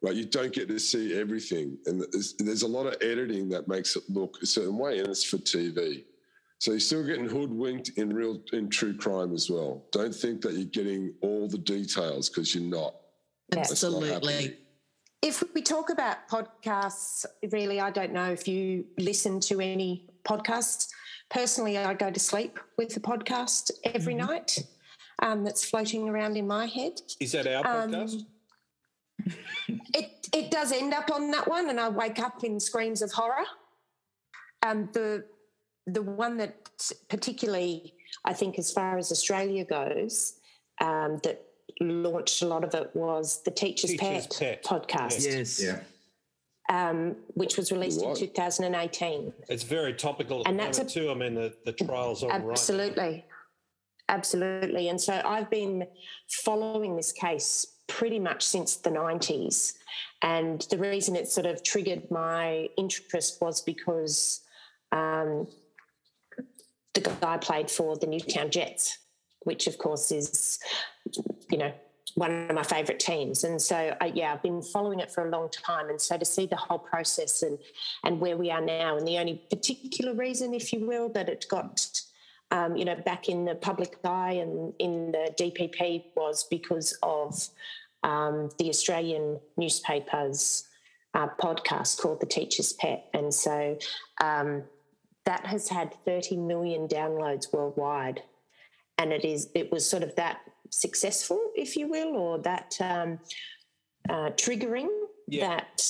Right, 0.01 0.15
you 0.15 0.25
don't 0.25 0.53
get 0.53 0.69
to 0.69 0.79
see 0.79 1.19
everything, 1.19 1.77
and 1.85 2.01
there's, 2.11 2.35
there's 2.37 2.61
a 2.61 2.67
lot 2.67 2.85
of 2.85 2.95
editing 3.01 3.49
that 3.49 3.67
makes 3.67 3.97
it 3.97 4.03
look 4.07 4.37
a 4.41 4.45
certain 4.45 4.77
way, 4.77 4.99
and 4.99 5.09
it's 5.09 5.25
for 5.25 5.37
TV. 5.37 6.05
So 6.59 6.71
you're 6.71 6.79
still 6.79 7.05
getting 7.05 7.27
hoodwinked 7.27 7.91
in 7.97 8.13
real 8.13 8.41
in 8.53 8.69
true 8.69 8.95
crime 8.95 9.33
as 9.33 9.49
well. 9.49 9.85
Don't 9.91 10.13
think 10.13 10.41
that 10.41 10.53
you're 10.53 10.65
getting 10.65 11.13
all 11.21 11.47
the 11.47 11.57
details 11.57 12.29
because 12.29 12.53
you're 12.53 12.63
not. 12.63 12.95
Absolutely. 13.55 14.57
If 15.21 15.43
we 15.53 15.61
talk 15.61 15.89
about 15.89 16.29
podcasts, 16.29 17.25
really, 17.51 17.81
I 17.81 17.91
don't 17.91 18.13
know 18.13 18.31
if 18.31 18.47
you 18.47 18.85
listen 18.97 19.39
to 19.41 19.59
any 19.59 20.05
podcasts. 20.23 20.87
Personally, 21.29 21.77
I 21.77 21.93
go 21.93 22.09
to 22.09 22.19
sleep 22.19 22.59
with 22.77 22.93
the 22.93 23.01
podcast 23.01 23.71
every 23.83 24.13
mm-hmm. 24.13 24.27
night 24.27 24.59
um, 25.21 25.43
that's 25.43 25.65
floating 25.65 26.10
around 26.10 26.38
in 26.38 26.47
my 26.47 26.65
head. 26.65 27.01
Is 27.19 27.32
that 27.34 27.47
our 27.47 27.84
um, 27.84 27.91
podcast? 27.91 28.25
it 29.67 30.27
it 30.34 30.51
does 30.51 30.71
end 30.71 30.93
up 30.93 31.12
on 31.12 31.32
that 31.32 31.47
one, 31.47 31.69
and 31.69 31.79
I 31.79 31.89
wake 31.89 32.19
up 32.19 32.43
in 32.43 32.60
screams 32.60 33.01
of 33.01 33.12
horror. 33.12 33.45
Um, 34.65 34.89
the 34.93 35.25
the 35.88 36.01
one 36.01 36.38
that 36.38 36.55
particularly 37.10 37.93
I 38.25 38.34
think, 38.34 38.60
as 38.60 38.71
far 38.71 38.97
as 38.97 39.12
Australia 39.12 39.65
goes, 39.65 40.34
um, 40.82 41.19
that 41.23 41.45
launched 41.79 42.41
a 42.41 42.47
lot 42.47 42.63
of 42.63 42.73
it 42.73 42.91
was 42.93 43.41
the 43.43 43.51
Teacher's, 43.51 43.91
Teacher's 43.91 44.27
Pet, 44.27 44.63
Pet, 44.63 44.63
podcast. 44.63 45.25
Yes. 45.25 45.62
Yeah. 45.62 45.79
um, 46.69 47.15
which 47.34 47.58
was 47.58 47.71
released 47.71 48.01
Right. 48.01 48.10
in 48.10 48.27
2018. 48.27 49.34
It's 49.47 49.63
very 49.63 49.93
topical 49.93 50.41
at 50.41 50.47
And 50.47 50.60
that's 50.60 50.77
moment 50.77 50.93
too. 50.93 51.10
I 51.12 51.13
mean, 51.15 51.34
the, 51.34 51.53
the 51.65 51.71
trials 51.71 52.23
on 52.23 52.29
right. 52.43 53.25
Absolutely. 54.09 54.89
And 54.89 54.99
so 54.99 55.21
I've 55.23 55.51
been 55.51 55.85
following 56.43 56.95
this 56.95 57.11
case 57.11 57.65
pretty 57.87 58.19
much 58.19 58.43
since 58.45 58.75
the 58.75 58.89
90s. 58.89 59.73
And 60.23 60.65
the 60.71 60.79
reason 60.79 61.15
it 61.15 61.29
sort 61.29 61.45
of 61.45 61.63
triggered 61.63 62.09
my 62.09 62.69
interest 62.75 63.39
was 63.39 63.61
because 63.61 64.41
um, 64.91 65.47
the 66.95 67.01
guy 67.21 67.37
played 67.37 67.69
for 67.69 67.97
the 67.97 68.07
Newtown 68.07 68.49
Jets, 68.49 68.97
which 69.41 69.67
of 69.67 69.77
course 69.77 70.11
is, 70.11 70.59
you 71.51 71.59
know, 71.59 71.71
one 72.15 72.49
of 72.49 72.55
my 72.55 72.63
favourite 72.63 72.99
teams. 72.99 73.43
And 73.43 73.61
so, 73.61 73.95
uh, 74.01 74.09
yeah, 74.11 74.33
I've 74.33 74.41
been 74.41 74.63
following 74.63 74.99
it 74.99 75.11
for 75.11 75.27
a 75.27 75.29
long 75.29 75.49
time. 75.49 75.89
And 75.89 76.01
so 76.01 76.17
to 76.17 76.25
see 76.25 76.47
the 76.47 76.55
whole 76.55 76.79
process 76.79 77.43
and, 77.43 77.59
and 78.03 78.19
where 78.19 78.35
we 78.35 78.49
are 78.49 78.61
now, 78.61 78.97
and 78.97 79.07
the 79.07 79.19
only 79.19 79.43
particular 79.51 80.15
reason, 80.15 80.55
if 80.55 80.73
you 80.73 80.87
will, 80.87 81.09
that 81.09 81.29
it 81.29 81.45
got 81.47 81.87
um, 82.51 82.75
you 82.75 82.85
know, 82.85 82.95
back 82.95 83.29
in 83.29 83.45
the 83.45 83.55
public 83.55 83.97
eye 84.03 84.33
and 84.33 84.73
in 84.79 85.12
the 85.12 85.33
DPP 85.39 86.05
was 86.15 86.45
because 86.49 86.97
of 87.03 87.47
um, 88.03 88.49
the 88.57 88.69
Australian 88.69 89.39
newspapers 89.57 90.67
uh, 91.13 91.27
podcast 91.41 91.99
called 91.99 92.21
The 92.21 92.25
Teacher's 92.25 92.73
Pet. 92.73 93.05
And 93.13 93.33
so 93.33 93.77
um, 94.21 94.63
that 95.25 95.45
has 95.45 95.69
had 95.69 95.93
30 96.05 96.38
million 96.38 96.88
downloads 96.88 97.51
worldwide. 97.53 98.23
And 98.97 99.13
it 99.13 99.23
is 99.23 99.49
it 99.55 99.71
was 99.71 99.89
sort 99.89 100.03
of 100.03 100.15
that 100.15 100.39
successful, 100.71 101.39
if 101.55 101.75
you 101.77 101.88
will, 101.88 102.15
or 102.15 102.39
that 102.39 102.77
um, 102.81 103.19
uh, 104.09 104.31
triggering 104.31 104.89
Yeah. 105.31 105.47
that 105.49 105.83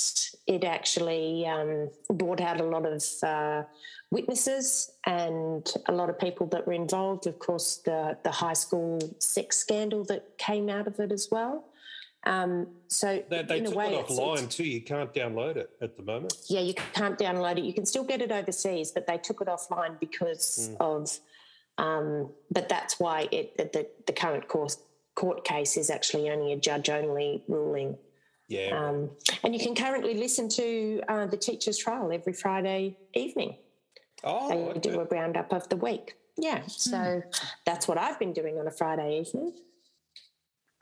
it 0.48 0.64
actually 0.64 1.46
um, 1.46 1.90
brought 2.10 2.42
out 2.42 2.60
a 2.60 2.64
lot 2.64 2.86
of 2.86 3.04
uh, 3.24 3.64
witnesses 4.12 4.92
and 5.06 5.66
a 5.88 5.92
lot 5.92 6.10
of 6.10 6.18
people 6.20 6.48
that 6.48 6.66
were 6.66 6.74
involved. 6.74 7.28
Of 7.28 7.40
course, 7.40 7.78
the 7.86 8.18
the 8.24 8.32
high 8.32 8.54
school 8.54 9.00
sex 9.20 9.58
scandal 9.58 10.04
that 10.06 10.38
came 10.38 10.70
out 10.70 10.88
of 10.88 11.00
it 11.00 11.12
as 11.12 11.30
well. 11.32 11.66
Um, 12.26 12.68
so 12.88 13.24
They, 13.30 13.44
they 13.44 13.60
in 13.60 13.66
a 13.66 13.70
took 13.70 13.78
way, 13.78 13.96
it 13.96 14.06
offline 14.08 14.34
it's- 14.40 14.56
too. 14.56 14.66
You 14.66 14.82
can't 14.82 15.14
download 15.14 15.56
it 15.56 15.70
at 15.82 15.96
the 15.96 16.04
moment. 16.04 16.34
yeah, 16.50 16.60
you 16.60 16.74
can't 16.94 17.18
download 17.18 17.58
it. 17.60 17.64
You 17.64 17.74
can 17.74 17.86
still 17.86 18.04
get 18.04 18.22
it 18.22 18.30
overseas, 18.32 18.92
but 18.92 19.08
they 19.08 19.18
took 19.18 19.40
it 19.42 19.48
offline 19.48 19.98
because 20.00 20.70
of. 20.80 21.18
Um, 21.78 22.32
but 22.52 22.68
that's 22.68 23.00
why 23.00 23.30
it 23.32 23.56
the, 23.58 23.64
the, 23.72 23.88
the 24.08 24.12
current 24.14 24.50
court 24.50 24.76
court 25.16 25.46
case 25.46 25.78
is 25.78 25.90
actually 25.90 26.30
only 26.30 26.52
a 26.52 26.58
judge 26.58 26.90
only 26.90 27.44
ruling. 27.48 27.98
Yeah. 28.50 28.72
Um, 28.72 29.12
and 29.44 29.54
you 29.54 29.60
can 29.60 29.76
currently 29.76 30.16
listen 30.16 30.50
to 30.50 31.02
uh, 31.08 31.28
the 31.28 31.38
teacher's 31.38 31.78
trial 31.78 32.12
every 32.12 32.34
Friday 32.34 32.98
evening. 33.14 33.56
oh, 34.24 34.50
They 34.50 34.56
okay. 34.56 34.80
do 34.80 35.00
a 35.00 35.06
roundup 35.06 35.54
of 35.54 35.70
the 35.70 35.78
week. 35.78 36.16
Yeah, 36.36 36.64
so 36.68 37.22
that's 37.66 37.88
what 37.88 37.98
I've 37.98 38.18
been 38.18 38.34
doing 38.34 38.58
on 38.58 38.68
a 38.68 38.72
Friday 38.72 39.20
evening. 39.20 39.54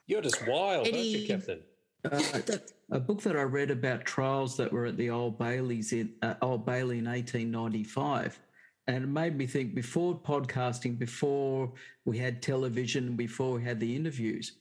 you're 0.06 0.22
just 0.22 0.48
wild, 0.48 0.88
aren't 0.88 0.98
you, 0.98 1.28
Captain? 1.28 1.62
Uh, 2.06 2.22
a 2.92 3.00
book 3.00 3.22
that 3.24 3.36
I 3.36 3.42
read 3.42 3.72
about 3.72 4.06
trials 4.06 4.56
that 4.58 4.72
were 4.72 4.86
at 4.86 4.98
the 4.98 5.10
Old 5.10 5.38
Bailey's 5.38 5.92
in 5.92 6.14
uh, 6.22 6.36
Old 6.42 6.66
Bailey 6.66 7.00
in 7.00 7.06
1895, 7.06 8.40
and 8.88 9.04
it 9.04 9.08
made 9.08 9.36
me 9.36 9.48
think 9.48 9.76
before 9.76 10.18
podcasting, 10.18 10.98
before 10.98 11.74
we 12.06 12.18
had 12.20 12.42
television, 12.42 13.16
before 13.16 13.54
we 13.54 13.64
had 13.64 13.80
the 13.80 13.96
interviews, 13.96 14.54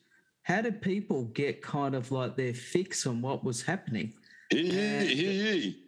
how 0.46 0.62
did 0.62 0.80
people 0.80 1.24
get 1.24 1.60
kind 1.60 1.96
of 1.96 2.12
like 2.12 2.36
their 2.36 2.54
fix 2.54 3.04
on 3.04 3.20
what 3.20 3.42
was 3.42 3.62
happening? 3.62 4.12
Hear 4.50 5.02
ye, 5.02 5.14
hear 5.16 5.54
ye. 5.54 5.82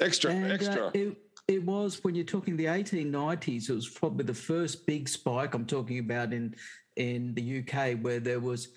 Extra, 0.00 0.32
And 0.32 0.50
uh, 0.50 0.54
extra. 0.54 0.90
it, 0.94 1.16
it 1.46 1.62
was 1.62 2.02
when 2.02 2.16
you're 2.16 2.24
talking 2.24 2.56
the 2.56 2.64
1890s, 2.64 3.70
it 3.70 3.72
was 3.72 3.88
probably 3.88 4.24
the 4.24 4.34
first 4.34 4.84
big 4.84 5.08
spike 5.08 5.54
I'm 5.54 5.64
talking 5.64 6.00
about 6.00 6.32
in 6.32 6.56
in 6.96 7.34
the 7.34 7.60
UK 7.60 8.00
where 8.00 8.18
there 8.18 8.40
was 8.40 8.70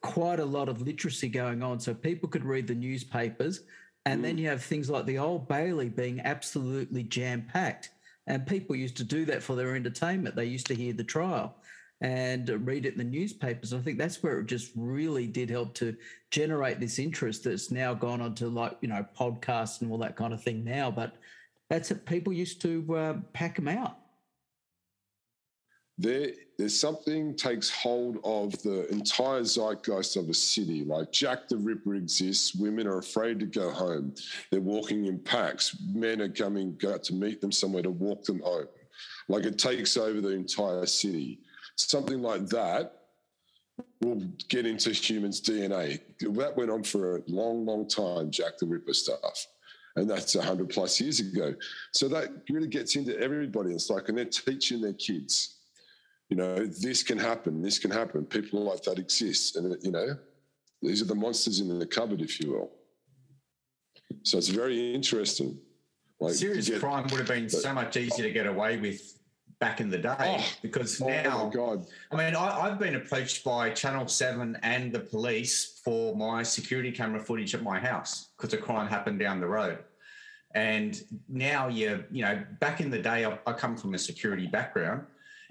quite 0.00 0.40
a 0.40 0.44
lot 0.44 0.70
of 0.70 0.80
literacy 0.80 1.28
going 1.28 1.62
on. 1.62 1.78
So 1.78 1.92
people 1.92 2.30
could 2.30 2.46
read 2.46 2.66
the 2.66 2.74
newspapers. 2.74 3.60
And 4.06 4.24
then 4.24 4.38
you 4.38 4.48
have 4.48 4.62
things 4.62 4.88
like 4.88 5.04
the 5.04 5.18
Old 5.18 5.48
Bailey 5.48 5.90
being 5.90 6.20
absolutely 6.20 7.02
jam 7.02 7.46
packed. 7.52 7.90
And 8.26 8.46
people 8.46 8.74
used 8.74 8.96
to 8.96 9.04
do 9.04 9.26
that 9.26 9.42
for 9.42 9.54
their 9.54 9.76
entertainment. 9.76 10.34
They 10.34 10.46
used 10.46 10.68
to 10.68 10.74
hear 10.74 10.94
the 10.94 11.04
trial 11.04 11.56
and 12.00 12.48
read 12.66 12.84
it 12.84 12.92
in 12.92 12.98
the 12.98 13.04
newspapers. 13.04 13.72
I 13.72 13.78
think 13.78 13.98
that's 13.98 14.22
where 14.22 14.40
it 14.40 14.46
just 14.46 14.72
really 14.76 15.26
did 15.26 15.48
help 15.48 15.74
to 15.74 15.96
generate 16.30 16.78
this 16.78 16.98
interest 16.98 17.44
that's 17.44 17.70
now 17.70 17.94
gone 17.94 18.20
on 18.20 18.34
to 18.36 18.48
like, 18.48 18.76
you 18.80 18.88
know, 18.88 19.04
podcasts 19.18 19.80
and 19.80 19.90
all 19.90 19.98
that 19.98 20.16
kind 20.16 20.34
of 20.34 20.42
thing 20.42 20.62
now. 20.62 20.90
But 20.90 21.16
that's 21.70 21.90
it. 21.90 22.04
People 22.04 22.32
used 22.32 22.60
to 22.62 22.96
uh, 22.96 23.14
pack 23.32 23.56
them 23.56 23.68
out. 23.68 23.96
there, 25.98 26.28
there's 26.58 26.78
something 26.78 27.34
takes 27.34 27.70
hold 27.70 28.18
of 28.24 28.52
the 28.62 28.86
entire 28.90 29.42
zeitgeist 29.42 30.16
of 30.16 30.28
a 30.28 30.34
city. 30.34 30.84
Like 30.84 31.12
Jack 31.12 31.48
the 31.48 31.56
Ripper 31.56 31.94
exists. 31.94 32.54
Women 32.54 32.86
are 32.86 32.98
afraid 32.98 33.40
to 33.40 33.46
go 33.46 33.70
home. 33.70 34.14
They're 34.50 34.60
walking 34.60 35.06
in 35.06 35.18
packs. 35.18 35.76
Men 35.86 36.20
are 36.20 36.28
coming 36.28 36.78
out 36.86 37.02
to 37.04 37.14
meet 37.14 37.40
them 37.40 37.52
somewhere 37.52 37.82
to 37.82 37.90
walk 37.90 38.24
them 38.24 38.40
home. 38.40 38.66
Like 39.28 39.44
it 39.44 39.58
takes 39.58 39.96
over 39.96 40.20
the 40.20 40.30
entire 40.30 40.86
city. 40.86 41.40
Something 41.76 42.22
like 42.22 42.46
that 42.48 42.92
will 44.00 44.22
get 44.48 44.66
into 44.66 44.90
humans' 44.90 45.40
DNA. 45.40 46.00
That 46.20 46.56
went 46.56 46.70
on 46.70 46.82
for 46.82 47.18
a 47.18 47.22
long, 47.26 47.64
long 47.64 47.88
time, 47.88 48.30
Jack 48.30 48.58
the 48.58 48.66
Ripper 48.66 48.94
stuff. 48.94 49.46
And 49.96 50.08
that's 50.08 50.34
100 50.34 50.68
plus 50.68 51.00
years 51.00 51.20
ago. 51.20 51.54
So 51.92 52.08
that 52.08 52.30
really 52.50 52.68
gets 52.68 52.96
into 52.96 53.18
everybody. 53.18 53.72
It's 53.72 53.88
like, 53.88 54.08
and 54.08 54.18
they're 54.18 54.26
teaching 54.26 54.80
their 54.80 54.92
kids 54.92 55.56
you 56.28 56.36
know, 56.36 56.66
this 56.66 57.02
can 57.02 57.18
happen, 57.18 57.62
this 57.62 57.78
can 57.78 57.90
happen. 57.90 58.24
People 58.24 58.64
like 58.64 58.82
that 58.82 58.98
exist. 58.98 59.56
And, 59.56 59.76
you 59.82 59.92
know, 59.92 60.16
these 60.82 61.00
are 61.00 61.06
the 61.06 61.14
monsters 61.14 61.60
in 61.60 61.78
the 61.78 61.86
cupboard, 61.86 62.20
if 62.20 62.40
you 62.40 62.50
will. 62.50 62.70
So 64.22 64.38
it's 64.38 64.48
very 64.48 64.94
interesting. 64.94 65.58
Like, 66.18 66.34
Serious 66.34 66.70
crime 66.78 67.06
would 67.10 67.18
have 67.18 67.28
been 67.28 67.44
but- 67.44 67.52
so 67.52 67.72
much 67.72 67.96
easier 67.96 68.24
to 68.26 68.32
get 68.32 68.46
away 68.46 68.76
with 68.78 69.15
back 69.58 69.80
in 69.80 69.88
the 69.88 69.98
day 69.98 70.14
Oh, 70.18 70.44
because 70.62 71.00
Oh 71.00 71.08
now 71.08 71.44
my 71.44 71.50
God. 71.50 71.86
I 72.12 72.16
mean, 72.16 72.36
I, 72.36 72.60
I've 72.60 72.78
been 72.78 72.96
approached 72.96 73.44
by 73.44 73.70
Channel 73.70 74.06
7 74.06 74.58
and 74.62 74.92
the 74.92 75.00
police 75.00 75.80
for 75.82 76.14
my 76.14 76.42
security 76.42 76.92
camera 76.92 77.20
footage 77.20 77.54
at 77.54 77.62
my 77.62 77.78
house 77.78 78.28
because 78.36 78.52
a 78.52 78.58
crime 78.58 78.86
happened 78.86 79.18
down 79.18 79.40
the 79.40 79.46
road. 79.46 79.78
And 80.54 81.00
now 81.28 81.68
you 81.68 82.04
you 82.10 82.22
know, 82.22 82.42
back 82.60 82.80
in 82.80 82.90
the 82.90 82.98
day, 82.98 83.24
I, 83.24 83.38
I 83.46 83.52
come 83.52 83.76
from 83.76 83.94
a 83.94 83.98
security 83.98 84.46
background. 84.46 85.06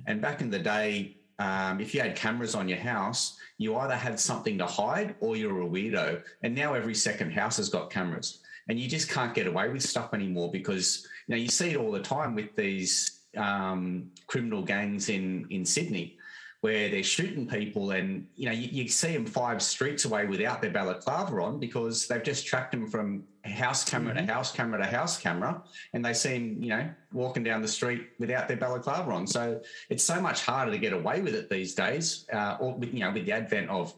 And 0.07 0.21
back 0.21 0.41
in 0.41 0.49
the 0.49 0.59
day, 0.59 1.17
um, 1.39 1.79
if 1.79 1.93
you 1.93 2.01
had 2.01 2.15
cameras 2.15 2.55
on 2.55 2.67
your 2.67 2.79
house, 2.79 3.37
you 3.57 3.75
either 3.77 3.95
had 3.95 4.19
something 4.19 4.57
to 4.57 4.65
hide 4.65 5.15
or 5.19 5.35
you're 5.35 5.61
a 5.61 5.65
weirdo. 5.65 6.21
And 6.43 6.55
now 6.55 6.73
every 6.73 6.95
second 6.95 7.31
house 7.31 7.57
has 7.57 7.69
got 7.69 7.89
cameras. 7.89 8.39
And 8.67 8.79
you 8.79 8.89
just 8.89 9.09
can't 9.09 9.33
get 9.33 9.47
away 9.47 9.69
with 9.69 9.83
stuff 9.83 10.13
anymore 10.13 10.51
because 10.51 11.07
you 11.27 11.35
know 11.35 11.41
you 11.41 11.49
see 11.49 11.71
it 11.71 11.77
all 11.77 11.91
the 11.91 11.99
time 11.99 12.33
with 12.33 12.55
these 12.55 13.14
um, 13.37 14.11
criminal 14.27 14.61
gangs 14.61 15.09
in 15.09 15.47
in 15.49 15.65
Sydney, 15.65 16.17
where 16.61 16.89
they're 16.89 17.03
shooting 17.03 17.47
people, 17.47 17.91
and 17.91 18.27
you 18.35 18.45
know 18.47 18.51
you, 18.51 18.67
you 18.83 18.87
see 18.87 19.13
them 19.13 19.25
five 19.25 19.61
streets 19.61 20.05
away 20.05 20.25
without 20.25 20.61
their 20.61 20.71
balaclava 20.71 21.41
on 21.41 21.59
because 21.59 22.07
they've 22.07 22.23
just 22.23 22.45
tracked 22.45 22.71
them 22.71 22.87
from 22.87 23.23
house 23.43 23.83
camera 23.83 24.13
to 24.15 24.25
house 24.25 24.51
camera 24.51 24.79
to 24.79 24.85
house 24.85 25.17
camera, 25.17 25.61
and 25.93 26.03
they 26.03 26.13
see 26.13 26.33
them 26.33 26.63
you 26.63 26.69
know 26.69 26.89
walking 27.13 27.43
down 27.43 27.61
the 27.61 27.67
street 27.67 28.09
without 28.19 28.47
their 28.47 28.57
balaclava 28.57 29.11
on. 29.11 29.27
So 29.27 29.61
it's 29.89 30.03
so 30.03 30.19
much 30.21 30.43
harder 30.43 30.71
to 30.71 30.77
get 30.77 30.93
away 30.93 31.21
with 31.21 31.35
it 31.35 31.49
these 31.49 31.75
days, 31.75 32.25
uh, 32.33 32.57
or 32.59 32.75
with, 32.75 32.93
you 32.93 33.01
know 33.01 33.11
with 33.11 33.25
the 33.25 33.31
advent 33.31 33.69
of 33.69 33.93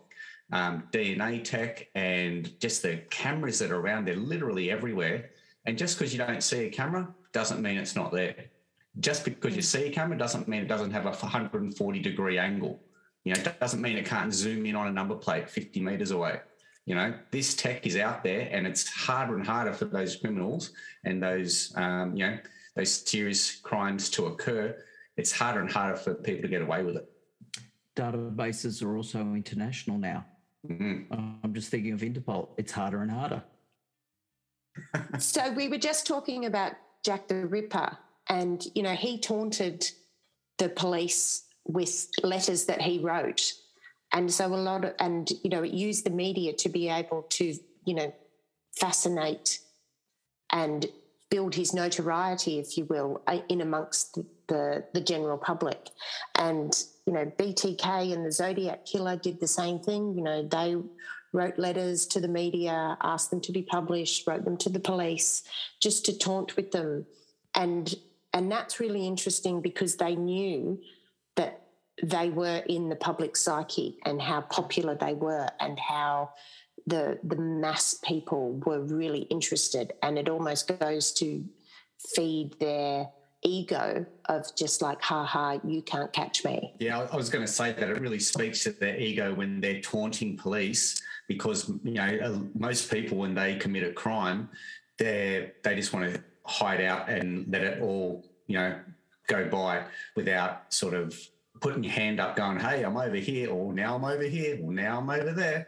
um, 0.52 0.84
DNA 0.92 1.44
tech 1.44 1.88
and 1.96 2.60
just 2.60 2.82
the 2.82 2.98
cameras 3.10 3.60
that 3.60 3.72
are 3.72 3.80
around. 3.80 4.06
They're 4.06 4.16
literally 4.16 4.72
everywhere. 4.72 5.32
And 5.66 5.78
just 5.78 5.98
because 5.98 6.14
you 6.14 6.20
don't 6.20 6.42
see 6.42 6.66
a 6.66 6.70
camera 6.70 7.14
doesn't 7.34 7.62
mean 7.62 7.78
it's 7.78 7.96
not 7.96 8.12
there. 8.12 8.36
Just 9.00 9.26
because 9.26 9.56
you 9.56 9.62
see 9.62 9.86
a 9.86 9.92
camera 9.92 10.18
doesn't 10.18 10.48
mean 10.48 10.62
it 10.62 10.68
doesn't 10.68 10.92
have 10.92 11.06
a 11.06 11.12
140 11.12 12.00
degree 12.00 12.38
angle. 12.38 12.82
You 13.24 13.34
know, 13.34 13.42
it 13.42 13.60
doesn't 13.60 13.82
mean 13.82 13.98
it 13.98 14.06
can't 14.06 14.34
zoom 14.34 14.66
in 14.66 14.76
on 14.76 14.88
a 14.88 14.92
number 14.92 15.16
plate 15.16 15.50
50 15.50 15.82
meters 15.82 16.12
away. 16.12 16.40
You 16.86 16.96
know, 16.96 17.14
this 17.32 17.54
tech 17.54 17.86
is 17.86 17.98
out 17.98 18.24
there 18.24 18.48
and 18.52 18.66
it's 18.66 18.88
harder 18.88 19.36
and 19.36 19.46
harder 19.46 19.74
for 19.74 19.86
those 19.86 20.16
criminals 20.16 20.72
and 21.04 21.22
those, 21.22 21.74
um, 21.76 22.16
you 22.16 22.26
know, 22.26 22.38
those 22.76 22.92
serious 22.92 23.58
crimes 23.58 24.10
to 24.12 24.28
occur. 24.28 24.76
It's 25.18 25.32
harder 25.32 25.60
and 25.60 25.70
harder 25.70 25.98
for 25.98 26.14
people 26.14 26.44
to 26.44 26.48
get 26.48 26.62
away 26.62 26.84
with 26.84 26.96
it. 26.96 27.12
Databases 27.96 28.82
are 28.84 28.96
also 28.96 29.20
international 29.34 29.98
now. 29.98 30.26
Mhm. 30.66 31.08
I'm 31.44 31.54
just 31.54 31.70
thinking 31.70 31.92
of 31.94 32.02
Interpol. 32.02 32.50
It's 32.58 32.72
harder 32.72 33.02
and 33.02 33.12
harder. 33.12 33.44
So 35.18 35.52
we 35.52 35.68
were 35.68 35.80
just 35.80 36.06
talking 36.06 36.46
about 36.46 36.74
Jack 37.04 37.28
the 37.28 37.48
Ripper, 37.48 37.98
and 38.30 38.66
you 38.76 38.84
know 38.84 38.94
he 38.94 39.20
taunted 39.20 39.90
the 40.58 40.70
police 40.70 41.44
with 41.66 42.10
letters 42.24 42.66
that 42.66 42.82
he 42.82 43.00
wrote, 43.00 43.54
and 44.14 44.32
so 44.32 44.48
a 44.48 44.56
lot 44.56 44.86
of 44.86 44.94
and 45.00 45.32
you 45.44 45.50
know 45.50 45.64
it 45.64 45.72
used 45.72 46.06
the 46.06 46.10
media 46.10 46.54
to 46.54 46.70
be 46.70 46.90
able 46.90 47.24
to 47.30 47.54
you 47.86 47.94
know 47.94 48.14
fascinate 48.76 49.60
and 50.52 50.88
build 51.30 51.56
his 51.56 51.74
notoriety, 51.74 52.60
if 52.60 52.78
you 52.78 52.86
will, 52.86 53.22
uh, 53.28 53.40
in 53.50 53.62
amongst 53.62 54.16
the, 54.16 54.26
the, 54.48 54.84
the 54.94 55.02
general 55.02 55.38
public. 55.38 55.90
And, 56.36 56.74
you 57.06 57.14
know, 57.14 57.26
BTK 57.38 58.14
and 58.14 58.26
the 58.26 58.32
Zodiac 58.32 58.86
Killer 58.86 59.18
did 59.18 59.40
the 59.40 59.48
same 59.48 59.80
thing. 59.80 60.14
You 60.14 60.24
know, 60.24 60.44
they 60.44 60.78
wrote 61.34 61.60
letters 61.60 62.06
to 62.08 62.22
the 62.22 62.28
media, 62.28 62.98
asked 63.02 63.30
them 63.30 63.42
to 63.42 63.52
be 63.52 63.62
published, 63.62 64.26
wrote 64.26 64.46
them 64.46 64.58
to 64.58 64.70
the 64.70 64.80
police, 64.80 65.44
just 65.82 66.06
to 66.06 66.18
taunt 66.18 66.56
with 66.56 66.72
them. 66.72 67.06
And 67.54 67.94
and 68.38 68.52
that's 68.52 68.80
really 68.80 69.08
interesting 69.08 69.62
because 69.62 69.96
they 69.96 70.16
knew 70.16 70.80
that 71.38 71.64
they 72.04 72.30
were 72.30 72.62
in 72.70 72.88
the 72.88 72.96
public 72.96 73.36
psyche 73.36 73.98
and 74.06 74.22
how 74.22 74.42
popular 74.42 74.94
they 74.94 75.16
were 75.16 75.50
and 75.60 75.80
how 75.80 76.30
the 76.86 77.18
the 77.24 77.36
mass 77.36 78.00
people 78.06 78.54
were 78.64 78.82
really 78.82 79.22
interested. 79.22 79.94
And 80.04 80.20
it 80.20 80.30
almost 80.30 80.68
goes 80.80 81.12
to 81.14 81.44
feed 82.16 82.54
their 82.60 83.10
ego 83.42 84.06
of 84.26 84.56
just 84.56 84.84
like 84.84 85.02
ha 85.02 85.26
ha 85.26 85.60
you 85.64 85.82
can't 85.82 86.14
catch 86.14 86.46
me. 86.46 86.76
Yeah 86.80 87.08
i 87.12 87.16
was 87.16 87.30
going 87.30 87.46
to 87.46 87.52
say 87.52 87.72
that 87.72 87.90
it 87.90 88.00
really 88.00 88.20
speaks 88.20 88.64
to 88.64 88.72
their 88.72 88.98
ego 88.98 89.34
when 89.34 89.62
they're 89.62 89.82
taunting 89.82 90.38
police 90.38 91.02
because 91.28 91.70
you 91.84 91.94
know 91.94 92.18
uh, 92.24 92.40
most 92.56 92.92
people 92.92 93.18
when 93.18 93.36
they 93.36 93.56
commit 93.56 93.84
a 93.84 93.94
crime 93.94 94.50
they 94.98 95.52
they 95.64 95.76
just 95.76 95.94
want 95.94 96.12
to 96.12 96.20
hide 96.48 96.82
out 96.82 97.10
and 97.10 97.46
let 97.52 97.62
it 97.62 97.82
all 97.82 98.27
you 98.48 98.58
know 98.58 98.76
go 99.28 99.48
by 99.48 99.84
without 100.16 100.74
sort 100.74 100.94
of 100.94 101.18
putting 101.60 101.84
your 101.84 101.94
hand 101.94 102.20
up 102.20 102.36
going 102.36 102.60
hey 102.60 102.84
i'm 102.84 102.98
over 102.98 103.16
here 103.16 103.50
or 103.50 103.74
now 103.74 103.96
i'm 103.96 104.06
over 104.06 104.24
here 104.24 104.60
or 104.62 104.72
now 104.72 105.00
i'm 105.00 105.10
over 105.10 105.32
there 105.32 105.68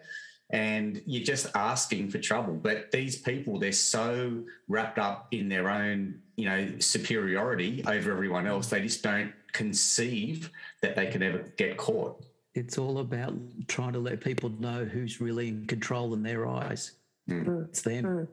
and 0.51 1.01
you're 1.05 1.23
just 1.23 1.47
asking 1.55 2.09
for 2.09 2.17
trouble. 2.17 2.53
But 2.53 2.91
these 2.91 3.17
people, 3.17 3.59
they're 3.59 3.71
so 3.71 4.43
wrapped 4.67 4.97
up 4.97 5.27
in 5.31 5.47
their 5.47 5.69
own, 5.69 6.21
you 6.37 6.45
know, 6.45 6.79
superiority 6.79 7.83
over 7.85 8.11
everyone 8.11 8.47
else, 8.47 8.67
they 8.67 8.81
just 8.81 9.03
don't 9.03 9.31
conceive 9.51 10.51
that 10.81 10.95
they 10.95 11.07
can 11.07 11.21
ever 11.21 11.39
get 11.57 11.77
caught. 11.77 12.23
It's 12.55 12.77
all 12.77 12.97
about 12.97 13.33
trying 13.67 13.93
to 13.93 13.99
let 13.99 14.21
people 14.21 14.49
know 14.59 14.85
who's 14.85 15.21
really 15.21 15.49
in 15.49 15.67
control 15.67 16.13
in 16.13 16.23
their 16.23 16.47
eyes. 16.47 16.93
Mm. 17.29 17.69
It's 17.69 17.83
them. 17.83 18.03
Mm. 18.03 18.27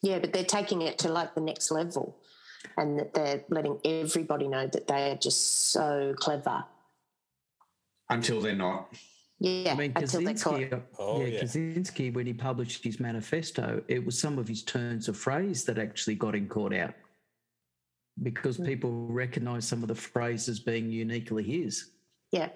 Yeah, 0.00 0.18
but 0.20 0.32
they're 0.32 0.44
taking 0.44 0.82
it 0.82 0.98
to 1.00 1.08
like 1.10 1.34
the 1.34 1.42
next 1.42 1.70
level 1.70 2.16
and 2.76 2.98
that 2.98 3.14
they're 3.14 3.44
letting 3.48 3.78
everybody 3.84 4.48
know 4.48 4.66
that 4.66 4.88
they 4.88 5.10
are 5.10 5.16
just 5.16 5.70
so 5.72 6.14
clever. 6.16 6.64
Until 8.08 8.40
they're 8.40 8.54
not. 8.54 8.94
Yeah, 9.40 9.72
I 9.72 9.74
mean, 9.74 9.92
Kaczynski, 9.92 10.82
oh, 11.00 11.20
yeah, 11.20 11.26
yeah, 11.26 11.42
Kaczynski, 11.42 12.14
when 12.14 12.26
he 12.26 12.32
published 12.32 12.84
his 12.84 13.00
manifesto, 13.00 13.82
it 13.88 14.04
was 14.04 14.16
some 14.16 14.38
of 14.38 14.46
his 14.46 14.62
turns 14.62 15.08
of 15.08 15.16
phrase 15.16 15.64
that 15.64 15.78
actually 15.78 16.14
got 16.14 16.36
him 16.36 16.46
caught 16.46 16.72
out 16.72 16.94
because 18.22 18.58
mm. 18.58 18.66
people 18.66 19.08
recognise 19.08 19.66
some 19.66 19.82
of 19.82 19.88
the 19.88 19.94
phrases 19.96 20.60
being 20.60 20.90
uniquely 20.90 21.42
his. 21.42 21.90
Yeah. 22.30 22.50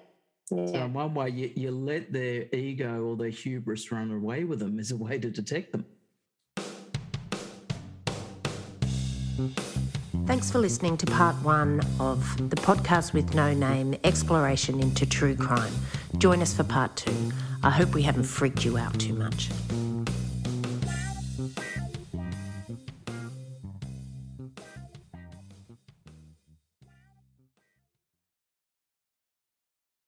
yeah. 0.49 0.65
So 0.67 0.73
in 0.75 0.93
one 0.93 1.13
way, 1.13 1.29
you, 1.29 1.51
you 1.55 1.71
let 1.71 2.13
their 2.13 2.45
ego 2.53 3.03
or 3.03 3.17
their 3.17 3.29
hubris 3.29 3.91
run 3.91 4.11
away 4.11 4.45
with 4.45 4.59
them 4.59 4.79
as 4.79 4.91
a 4.91 4.97
way 4.97 5.19
to 5.19 5.29
detect 5.29 5.73
them. 5.73 5.85
Thanks 10.27 10.51
for 10.51 10.59
listening 10.59 10.97
to 10.97 11.05
part 11.05 11.37
one 11.37 11.79
of 12.01 12.49
the 12.49 12.57
podcast 12.57 13.13
with 13.13 13.33
no 13.33 13.53
name 13.53 13.95
exploration 14.03 14.81
into 14.81 15.05
true 15.05 15.37
crime. 15.37 15.71
Join 16.17 16.41
us 16.41 16.53
for 16.53 16.65
part 16.65 16.97
two. 16.97 17.31
I 17.63 17.69
hope 17.69 17.93
we 17.93 18.01
haven't 18.01 18.25
freaked 18.25 18.65
you 18.65 18.77
out 18.77 18.99
too 18.99 19.13
much. 19.13 19.49